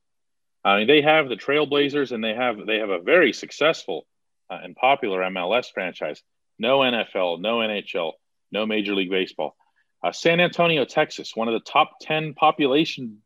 I 0.64 0.78
mean, 0.78 0.88
they 0.88 1.02
have 1.02 1.28
the 1.28 1.36
Trailblazers, 1.36 2.12
and 2.12 2.24
they 2.24 2.34
have 2.34 2.66
they 2.66 2.80
have 2.80 2.90
a 2.90 3.00
very 3.00 3.34
successful 3.34 4.06
uh, 4.50 4.60
and 4.64 4.76
popular 4.76 5.20
MLS 5.22 5.66
franchise. 5.74 6.22
No 6.58 6.80
NFL, 6.80 7.42
no 7.42 7.58
NHL, 7.58 8.14
no 8.52 8.66
Major 8.66 8.96
League 8.96 9.10
Baseball. 9.10 9.56
Uh, 10.02 10.12
San 10.12 10.40
Antonio, 10.40 10.86
Texas, 10.86 11.36
one 11.36 11.48
of 11.48 11.54
the 11.54 11.70
top 11.72 11.98
ten 12.00 12.34
population 12.34 13.22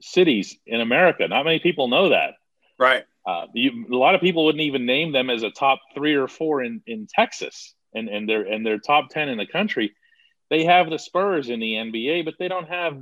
cities 0.00 0.58
in 0.66 0.80
America. 0.80 1.26
Not 1.26 1.44
many 1.44 1.58
people 1.58 1.88
know 1.88 2.10
that. 2.10 2.34
Right. 2.78 3.04
Uh, 3.28 3.46
you, 3.52 3.86
a 3.92 3.94
lot 3.94 4.14
of 4.14 4.22
people 4.22 4.46
wouldn't 4.46 4.62
even 4.62 4.86
name 4.86 5.12
them 5.12 5.28
as 5.28 5.42
a 5.42 5.50
top 5.50 5.80
three 5.94 6.14
or 6.14 6.28
four 6.28 6.62
in, 6.62 6.80
in 6.86 7.06
Texas, 7.06 7.74
and 7.94 8.08
and 8.08 8.26
they're 8.26 8.44
and 8.44 8.64
they're 8.64 8.78
top 8.78 9.10
ten 9.10 9.28
in 9.28 9.36
the 9.36 9.46
country. 9.46 9.94
They 10.48 10.64
have 10.64 10.88
the 10.88 10.98
Spurs 10.98 11.50
in 11.50 11.60
the 11.60 11.74
NBA, 11.74 12.24
but 12.24 12.36
they 12.38 12.48
don't 12.48 12.70
have 12.70 12.98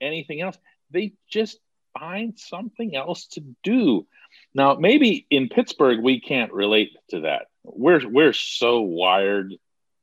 anything 0.00 0.40
else. 0.40 0.56
They 0.90 1.12
just 1.28 1.58
find 1.98 2.38
something 2.38 2.96
else 2.96 3.26
to 3.32 3.42
do. 3.62 4.06
Now, 4.54 4.76
maybe 4.76 5.26
in 5.28 5.50
Pittsburgh 5.50 6.00
we 6.02 6.22
can't 6.22 6.54
relate 6.54 6.92
to 7.10 7.20
that. 7.20 7.48
We're 7.62 8.08
we're 8.08 8.32
so 8.32 8.80
wired 8.80 9.54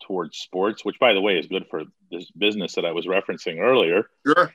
towards 0.06 0.38
sports, 0.38 0.86
which 0.86 1.00
by 1.00 1.14
the 1.14 1.22
way 1.22 1.40
is 1.40 1.48
good 1.48 1.66
for 1.72 1.86
this 2.12 2.30
business 2.30 2.76
that 2.76 2.86
I 2.86 2.92
was 2.92 3.08
referencing 3.08 3.58
earlier. 3.60 4.04
Sure. 4.24 4.54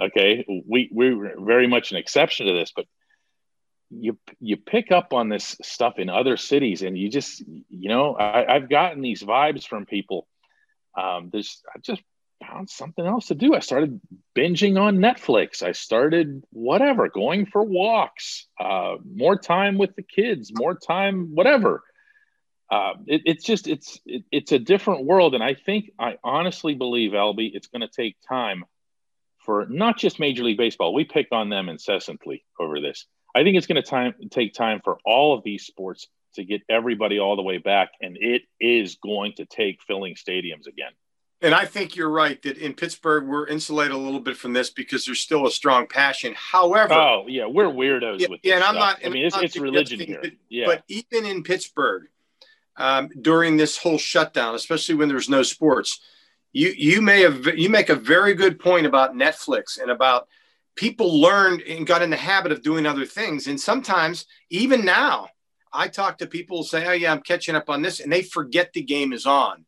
Okay, 0.00 0.44
we 0.68 0.88
we're 0.92 1.34
very 1.40 1.66
much 1.66 1.90
an 1.90 1.96
exception 1.96 2.46
to 2.46 2.52
this, 2.52 2.72
but 2.76 2.86
you 3.90 4.18
you 4.40 4.56
pick 4.56 4.90
up 4.90 5.12
on 5.12 5.28
this 5.28 5.56
stuff 5.62 5.98
in 5.98 6.08
other 6.08 6.36
cities 6.36 6.82
and 6.82 6.98
you 6.98 7.08
just 7.08 7.42
you 7.68 7.88
know 7.88 8.16
I, 8.18 8.54
have 8.54 8.68
gotten 8.68 9.00
these 9.00 9.22
vibes 9.22 9.66
from 9.66 9.86
people. 9.86 10.26
Um, 10.96 11.28
there's 11.32 11.62
i 11.74 11.78
just 11.78 12.02
found 12.46 12.68
something 12.68 13.04
else 13.04 13.28
to 13.28 13.34
do. 13.34 13.54
I 13.54 13.60
started 13.60 14.00
binging 14.36 14.78
on 14.80 14.98
netflix. 14.98 15.62
I 15.62 15.72
started 15.72 16.42
whatever 16.50 17.08
going 17.08 17.46
for 17.46 17.62
walks 17.62 18.46
uh, 18.58 18.96
more 19.04 19.38
time 19.38 19.78
with 19.78 19.94
the 19.96 20.02
kids 20.02 20.52
more 20.54 20.74
time 20.74 21.34
whatever. 21.34 21.82
Uh, 22.70 22.94
it, 23.06 23.22
it's 23.24 23.44
just 23.44 23.68
it's 23.68 24.00
it, 24.04 24.24
it's 24.32 24.52
a 24.52 24.58
different 24.58 25.04
world. 25.04 25.34
And 25.34 25.44
i 25.44 25.54
think 25.54 25.92
i 25.98 26.18
honestly 26.24 26.74
believe 26.74 27.14
alby 27.14 27.52
it's 27.54 27.68
going 27.68 27.82
to 27.82 27.88
take 27.88 28.16
time 28.28 28.64
for 29.46 29.64
not 29.70 29.96
just 29.96 30.18
major 30.18 30.42
league 30.42 30.58
baseball. 30.58 30.92
We 30.92 31.04
pick 31.04 31.28
on 31.30 31.48
them 31.48 31.68
incessantly 31.68 32.44
over 32.58 32.80
this 32.80 33.06
I 33.36 33.42
think 33.42 33.58
it's 33.58 33.66
going 33.66 33.82
to 33.82 33.88
time 33.88 34.14
take 34.30 34.54
time 34.54 34.80
for 34.82 34.96
all 35.04 35.36
of 35.36 35.44
these 35.44 35.66
sports 35.66 36.08
to 36.36 36.44
get 36.44 36.62
everybody 36.70 37.18
all 37.18 37.36
the 37.36 37.42
way 37.42 37.58
back, 37.58 37.90
and 38.00 38.16
it 38.18 38.44
is 38.58 38.94
going 38.94 39.34
to 39.34 39.44
take 39.44 39.82
filling 39.82 40.14
stadiums 40.14 40.66
again. 40.66 40.92
And 41.42 41.54
I 41.54 41.66
think 41.66 41.96
you're 41.96 42.08
right 42.08 42.40
that 42.42 42.56
in 42.56 42.72
Pittsburgh 42.72 43.26
we're 43.26 43.46
insulated 43.46 43.92
a 43.92 43.98
little 43.98 44.20
bit 44.20 44.38
from 44.38 44.54
this 44.54 44.70
because 44.70 45.04
there's 45.04 45.20
still 45.20 45.46
a 45.46 45.50
strong 45.50 45.86
passion. 45.86 46.34
However, 46.34 46.94
oh 46.94 47.26
yeah, 47.28 47.44
we're 47.44 47.66
weirdos 47.66 48.20
yeah, 48.20 48.28
with. 48.30 48.40
Yeah, 48.42 48.54
and 48.54 48.62
stuff. 48.62 48.74
I'm 48.74 48.80
not. 48.80 49.00
I 49.04 49.10
mean, 49.10 49.26
it's, 49.26 49.36
it's 49.36 49.58
religion 49.58 50.00
here. 50.00 50.20
But, 50.22 50.32
yeah, 50.48 50.64
but 50.64 50.84
even 50.88 51.26
in 51.26 51.42
Pittsburgh, 51.42 52.04
um, 52.78 53.10
during 53.20 53.58
this 53.58 53.76
whole 53.76 53.98
shutdown, 53.98 54.54
especially 54.54 54.94
when 54.94 55.08
there's 55.08 55.28
no 55.28 55.42
sports, 55.42 56.00
you 56.54 56.72
you 56.74 57.02
may 57.02 57.20
have 57.20 57.46
you 57.54 57.68
make 57.68 57.90
a 57.90 57.96
very 57.96 58.32
good 58.32 58.58
point 58.58 58.86
about 58.86 59.14
Netflix 59.14 59.78
and 59.78 59.90
about 59.90 60.28
people 60.76 61.20
learned 61.20 61.62
and 61.62 61.86
got 61.86 62.02
in 62.02 62.10
the 62.10 62.16
habit 62.16 62.52
of 62.52 62.62
doing 62.62 62.86
other 62.86 63.06
things. 63.06 63.46
And 63.46 63.60
sometimes, 63.60 64.26
even 64.50 64.84
now, 64.84 65.28
I 65.72 65.88
talk 65.88 66.18
to 66.18 66.26
people 66.26 66.62
say, 66.62 66.86
"Oh 66.86 66.92
yeah, 66.92 67.12
I'm 67.12 67.22
catching 67.22 67.56
up 67.56 67.68
on 67.68 67.82
this," 67.82 68.00
and 68.00 68.12
they 68.12 68.22
forget 68.22 68.72
the 68.72 68.82
game 68.82 69.12
is 69.12 69.26
on. 69.26 69.64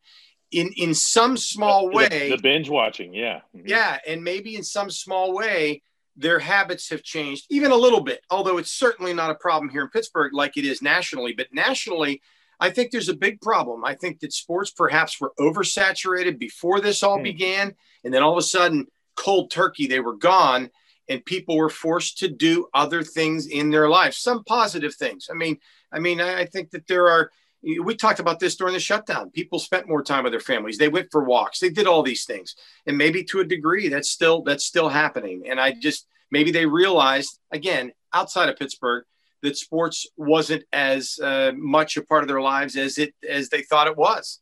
in 0.50 0.72
in 0.76 0.94
some 0.94 1.36
small 1.36 1.90
way 1.90 2.30
the, 2.30 2.36
the 2.36 2.42
binge 2.42 2.70
watching 2.70 3.12
yeah 3.12 3.40
mm-hmm. 3.54 3.68
yeah 3.68 3.98
and 4.06 4.24
maybe 4.24 4.56
in 4.56 4.62
some 4.62 4.90
small 4.90 5.34
way 5.34 5.82
their 6.16 6.38
habits 6.38 6.88
have 6.88 7.02
changed 7.02 7.44
even 7.50 7.70
a 7.70 7.76
little 7.76 8.00
bit 8.00 8.20
although 8.30 8.56
it's 8.56 8.70
certainly 8.70 9.12
not 9.12 9.30
a 9.30 9.34
problem 9.34 9.68
here 9.68 9.82
in 9.82 9.90
pittsburgh 9.90 10.32
like 10.32 10.56
it 10.56 10.64
is 10.64 10.80
nationally 10.80 11.34
but 11.34 11.52
nationally 11.52 12.22
i 12.60 12.70
think 12.70 12.90
there's 12.90 13.10
a 13.10 13.14
big 13.26 13.38
problem 13.42 13.84
i 13.84 13.94
think 13.94 14.20
that 14.20 14.32
sports 14.32 14.70
perhaps 14.70 15.20
were 15.20 15.34
oversaturated 15.38 16.38
before 16.38 16.80
this 16.80 17.02
all 17.02 17.18
mm. 17.18 17.24
began 17.24 17.74
and 18.02 18.14
then 18.14 18.22
all 18.22 18.32
of 18.32 18.38
a 18.38 18.42
sudden 18.42 18.86
cold 19.16 19.50
turkey 19.50 19.86
they 19.86 20.00
were 20.00 20.16
gone 20.16 20.70
and 21.08 21.24
people 21.24 21.56
were 21.56 21.70
forced 21.70 22.18
to 22.18 22.28
do 22.28 22.66
other 22.74 23.02
things 23.02 23.46
in 23.46 23.70
their 23.70 23.88
lives 23.88 24.18
some 24.18 24.44
positive 24.44 24.94
things 24.94 25.28
i 25.30 25.34
mean 25.34 25.58
i 25.92 25.98
mean 25.98 26.20
i, 26.20 26.40
I 26.40 26.46
think 26.46 26.70
that 26.70 26.86
there 26.86 27.08
are 27.08 27.30
we 27.62 27.96
talked 27.96 28.20
about 28.20 28.38
this 28.38 28.56
during 28.56 28.74
the 28.74 28.80
shutdown. 28.80 29.30
People 29.30 29.58
spent 29.58 29.88
more 29.88 30.02
time 30.02 30.24
with 30.24 30.32
their 30.32 30.40
families. 30.40 30.78
They 30.78 30.88
went 30.88 31.08
for 31.10 31.24
walks. 31.24 31.58
They 31.58 31.70
did 31.70 31.86
all 31.86 32.02
these 32.02 32.24
things, 32.24 32.54
and 32.86 32.96
maybe 32.96 33.24
to 33.24 33.40
a 33.40 33.44
degree, 33.44 33.88
that's 33.88 34.08
still 34.08 34.42
that's 34.42 34.64
still 34.64 34.88
happening. 34.88 35.44
And 35.48 35.60
I 35.60 35.72
just 35.72 36.06
maybe 36.30 36.52
they 36.52 36.66
realized 36.66 37.38
again 37.50 37.92
outside 38.12 38.48
of 38.48 38.56
Pittsburgh 38.56 39.04
that 39.42 39.56
sports 39.56 40.06
wasn't 40.16 40.64
as 40.72 41.18
uh, 41.22 41.52
much 41.56 41.96
a 41.96 42.02
part 42.02 42.22
of 42.22 42.28
their 42.28 42.40
lives 42.40 42.76
as 42.76 42.98
it 42.98 43.14
as 43.28 43.48
they 43.48 43.62
thought 43.62 43.88
it 43.88 43.96
was. 43.96 44.40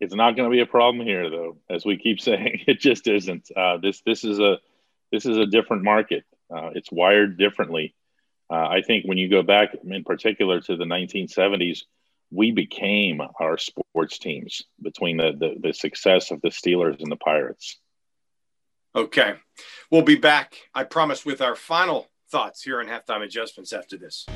It's 0.00 0.14
not 0.14 0.34
going 0.34 0.50
to 0.50 0.52
be 0.52 0.60
a 0.60 0.66
problem 0.66 1.06
here, 1.06 1.30
though, 1.30 1.58
as 1.70 1.84
we 1.84 1.96
keep 1.96 2.20
saying. 2.28 2.62
It 2.66 2.80
just 2.80 3.06
isn't. 3.06 3.50
Uh, 3.54 3.76
this 3.78 4.00
this 4.06 4.24
is 4.24 4.38
a 4.38 4.58
this 5.12 5.26
is 5.26 5.36
a 5.36 5.46
different 5.46 5.84
market. 5.84 6.24
Uh, 6.52 6.70
it's 6.74 6.90
wired 6.90 7.38
differently. 7.38 7.94
Uh, 8.50 8.66
I 8.68 8.82
think 8.82 9.04
when 9.04 9.18
you 9.18 9.28
go 9.28 9.42
back, 9.42 9.76
in 9.84 10.04
particular, 10.04 10.60
to 10.62 10.76
the 10.76 10.84
1970s, 10.84 11.82
we 12.30 12.50
became 12.50 13.20
our 13.38 13.58
sports 13.58 14.18
teams 14.18 14.62
between 14.80 15.18
the, 15.18 15.32
the, 15.38 15.68
the 15.68 15.72
success 15.72 16.30
of 16.30 16.40
the 16.40 16.48
Steelers 16.48 17.00
and 17.00 17.12
the 17.12 17.16
Pirates. 17.16 17.78
Okay. 18.94 19.34
We'll 19.90 20.02
be 20.02 20.16
back, 20.16 20.56
I 20.74 20.84
promise, 20.84 21.24
with 21.24 21.40
our 21.40 21.54
final 21.54 22.08
thoughts 22.30 22.62
here 22.62 22.80
on 22.80 22.86
halftime 22.86 23.22
adjustments 23.22 23.72
after 23.72 23.96
this. 23.96 24.26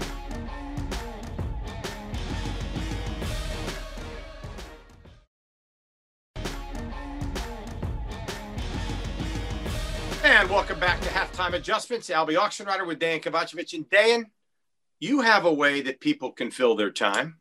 Halftime 11.36 11.52
Adjustments. 11.52 12.08
Alby 12.08 12.36
rider 12.36 12.86
with 12.86 12.98
Dan 12.98 13.20
Kovacevic. 13.20 13.74
And 13.74 13.88
Dan, 13.90 14.26
you 15.00 15.20
have 15.20 15.44
a 15.44 15.52
way 15.52 15.82
that 15.82 16.00
people 16.00 16.32
can 16.32 16.50
fill 16.50 16.76
their 16.76 16.90
time. 16.90 17.36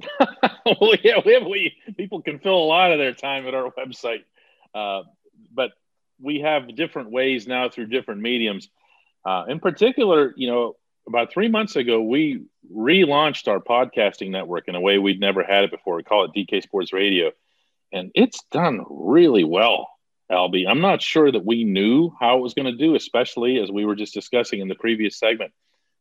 well, 0.20 0.94
yeah, 1.02 1.20
we 1.24 1.32
have, 1.32 1.44
we, 1.44 1.74
people 1.96 2.22
can 2.22 2.38
fill 2.38 2.56
a 2.56 2.62
lot 2.64 2.92
of 2.92 2.98
their 2.98 3.14
time 3.14 3.48
at 3.48 3.54
our 3.54 3.72
website. 3.72 4.22
Uh, 4.72 5.02
but 5.52 5.72
we 6.20 6.40
have 6.40 6.76
different 6.76 7.10
ways 7.10 7.48
now 7.48 7.68
through 7.68 7.86
different 7.86 8.20
mediums. 8.20 8.68
Uh, 9.26 9.44
in 9.48 9.58
particular, 9.58 10.32
you 10.36 10.46
know, 10.46 10.76
about 11.08 11.32
three 11.32 11.48
months 11.48 11.74
ago, 11.74 12.00
we 12.00 12.44
relaunched 12.72 13.48
our 13.48 13.58
podcasting 13.58 14.30
network 14.30 14.68
in 14.68 14.76
a 14.76 14.80
way 14.80 14.98
we'd 14.98 15.18
never 15.18 15.42
had 15.42 15.64
it 15.64 15.72
before. 15.72 15.96
We 15.96 16.04
call 16.04 16.24
it 16.24 16.30
DK 16.36 16.62
Sports 16.62 16.92
Radio. 16.92 17.32
And 17.92 18.12
it's 18.14 18.44
done 18.52 18.84
really 18.88 19.42
well. 19.42 19.88
Alby. 20.32 20.66
I'm 20.66 20.80
not 20.80 21.02
sure 21.02 21.30
that 21.30 21.44
we 21.44 21.64
knew 21.64 22.10
how 22.18 22.38
it 22.38 22.42
was 22.42 22.54
going 22.54 22.66
to 22.66 22.76
do, 22.76 22.94
especially 22.94 23.58
as 23.58 23.70
we 23.70 23.84
were 23.84 23.94
just 23.94 24.14
discussing 24.14 24.60
in 24.60 24.68
the 24.68 24.74
previous 24.74 25.18
segment, 25.18 25.52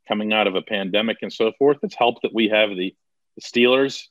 coming 0.07 0.33
out 0.33 0.47
of 0.47 0.55
a 0.55 0.61
pandemic 0.61 1.17
and 1.21 1.31
so 1.31 1.51
forth. 1.59 1.77
It's 1.83 1.95
helped 1.95 2.23
that 2.23 2.33
we 2.33 2.49
have 2.49 2.69
the, 2.69 2.95
the 3.35 3.41
Steelers 3.41 4.07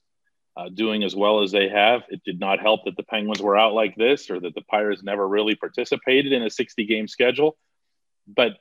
uh, 0.57 0.69
doing 0.69 1.03
as 1.03 1.17
well 1.17 1.43
as 1.43 1.53
they 1.53 1.69
have. 1.69 2.03
It 2.09 2.23
did 2.25 2.39
not 2.39 2.61
help 2.61 2.85
that 2.85 2.97
the 2.97 3.03
Penguins 3.03 3.41
were 3.41 3.57
out 3.57 3.73
like 3.73 3.97
this 3.97 4.31
or 4.31 4.39
that 4.41 4.55
the 4.55 4.63
Pirates 4.63 5.03
never 5.03 5.27
really 5.27 5.55
participated 5.55 6.33
in 6.33 6.43
a 6.43 6.51
60 6.51 6.85
game 6.87 7.09
schedule. 7.09 7.57
But 8.27 8.53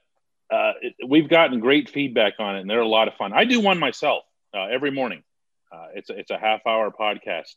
uh, 0.51 0.73
it, 0.81 0.95
we've 1.07 1.29
gotten 1.29 1.59
great 1.59 1.89
feedback 1.89 2.33
on 2.39 2.55
it, 2.55 2.61
and 2.61 2.69
they're 2.69 2.79
a 2.79 2.87
lot 2.87 3.07
of 3.07 3.15
fun. 3.15 3.33
I 3.33 3.45
do 3.45 3.59
one 3.59 3.79
myself 3.79 4.23
uh, 4.55 4.65
every 4.65 4.91
morning. 4.91 5.23
Uh, 5.71 5.87
it's 5.93 6.09
it's 6.09 6.31
a 6.31 6.37
half 6.37 6.61
hour 6.65 6.89
podcast. 6.89 7.53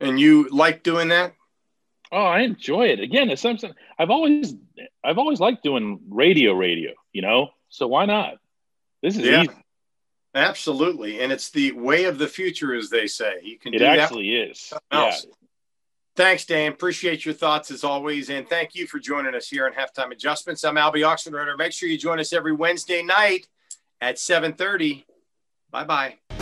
And 0.00 0.18
you 0.18 0.48
like 0.50 0.82
doing 0.82 1.08
that? 1.08 1.34
Oh, 2.12 2.24
I 2.24 2.40
enjoy 2.40 2.88
it. 2.88 3.00
Again, 3.00 3.30
it's 3.30 3.40
something 3.40 3.72
I've 3.98 4.10
always 4.10 4.54
I've 5.02 5.16
always 5.16 5.40
liked 5.40 5.62
doing 5.62 5.98
radio 6.08 6.52
radio, 6.52 6.92
you 7.12 7.22
know? 7.22 7.48
So 7.70 7.88
why 7.88 8.04
not? 8.04 8.34
This 9.02 9.16
is 9.16 9.22
yeah. 9.24 9.42
easy. 9.42 9.52
Absolutely. 10.34 11.20
And 11.20 11.32
it's 11.32 11.50
the 11.50 11.72
way 11.72 12.04
of 12.04 12.18
the 12.18 12.28
future, 12.28 12.74
as 12.74 12.90
they 12.90 13.06
say. 13.06 13.40
You 13.42 13.58
can 13.58 13.72
it 13.74 13.82
actually 13.82 14.34
is. 14.34 14.72
Yeah. 14.92 15.14
Thanks, 16.14 16.44
Dan. 16.44 16.72
Appreciate 16.72 17.24
your 17.24 17.34
thoughts 17.34 17.70
as 17.70 17.84
always. 17.84 18.28
And 18.28 18.46
thank 18.46 18.74
you 18.74 18.86
for 18.86 18.98
joining 18.98 19.34
us 19.34 19.48
here 19.48 19.64
on 19.64 19.72
Halftime 19.72 20.12
Adjustments. 20.12 20.62
I'm 20.64 20.76
Alby 20.76 21.00
Oxenreiter. 21.00 21.56
Make 21.56 21.72
sure 21.72 21.88
you 21.88 21.96
join 21.96 22.20
us 22.20 22.34
every 22.34 22.52
Wednesday 22.52 23.02
night 23.02 23.48
at 24.02 24.16
7:30. 24.16 25.04
Bye-bye. 25.70 26.41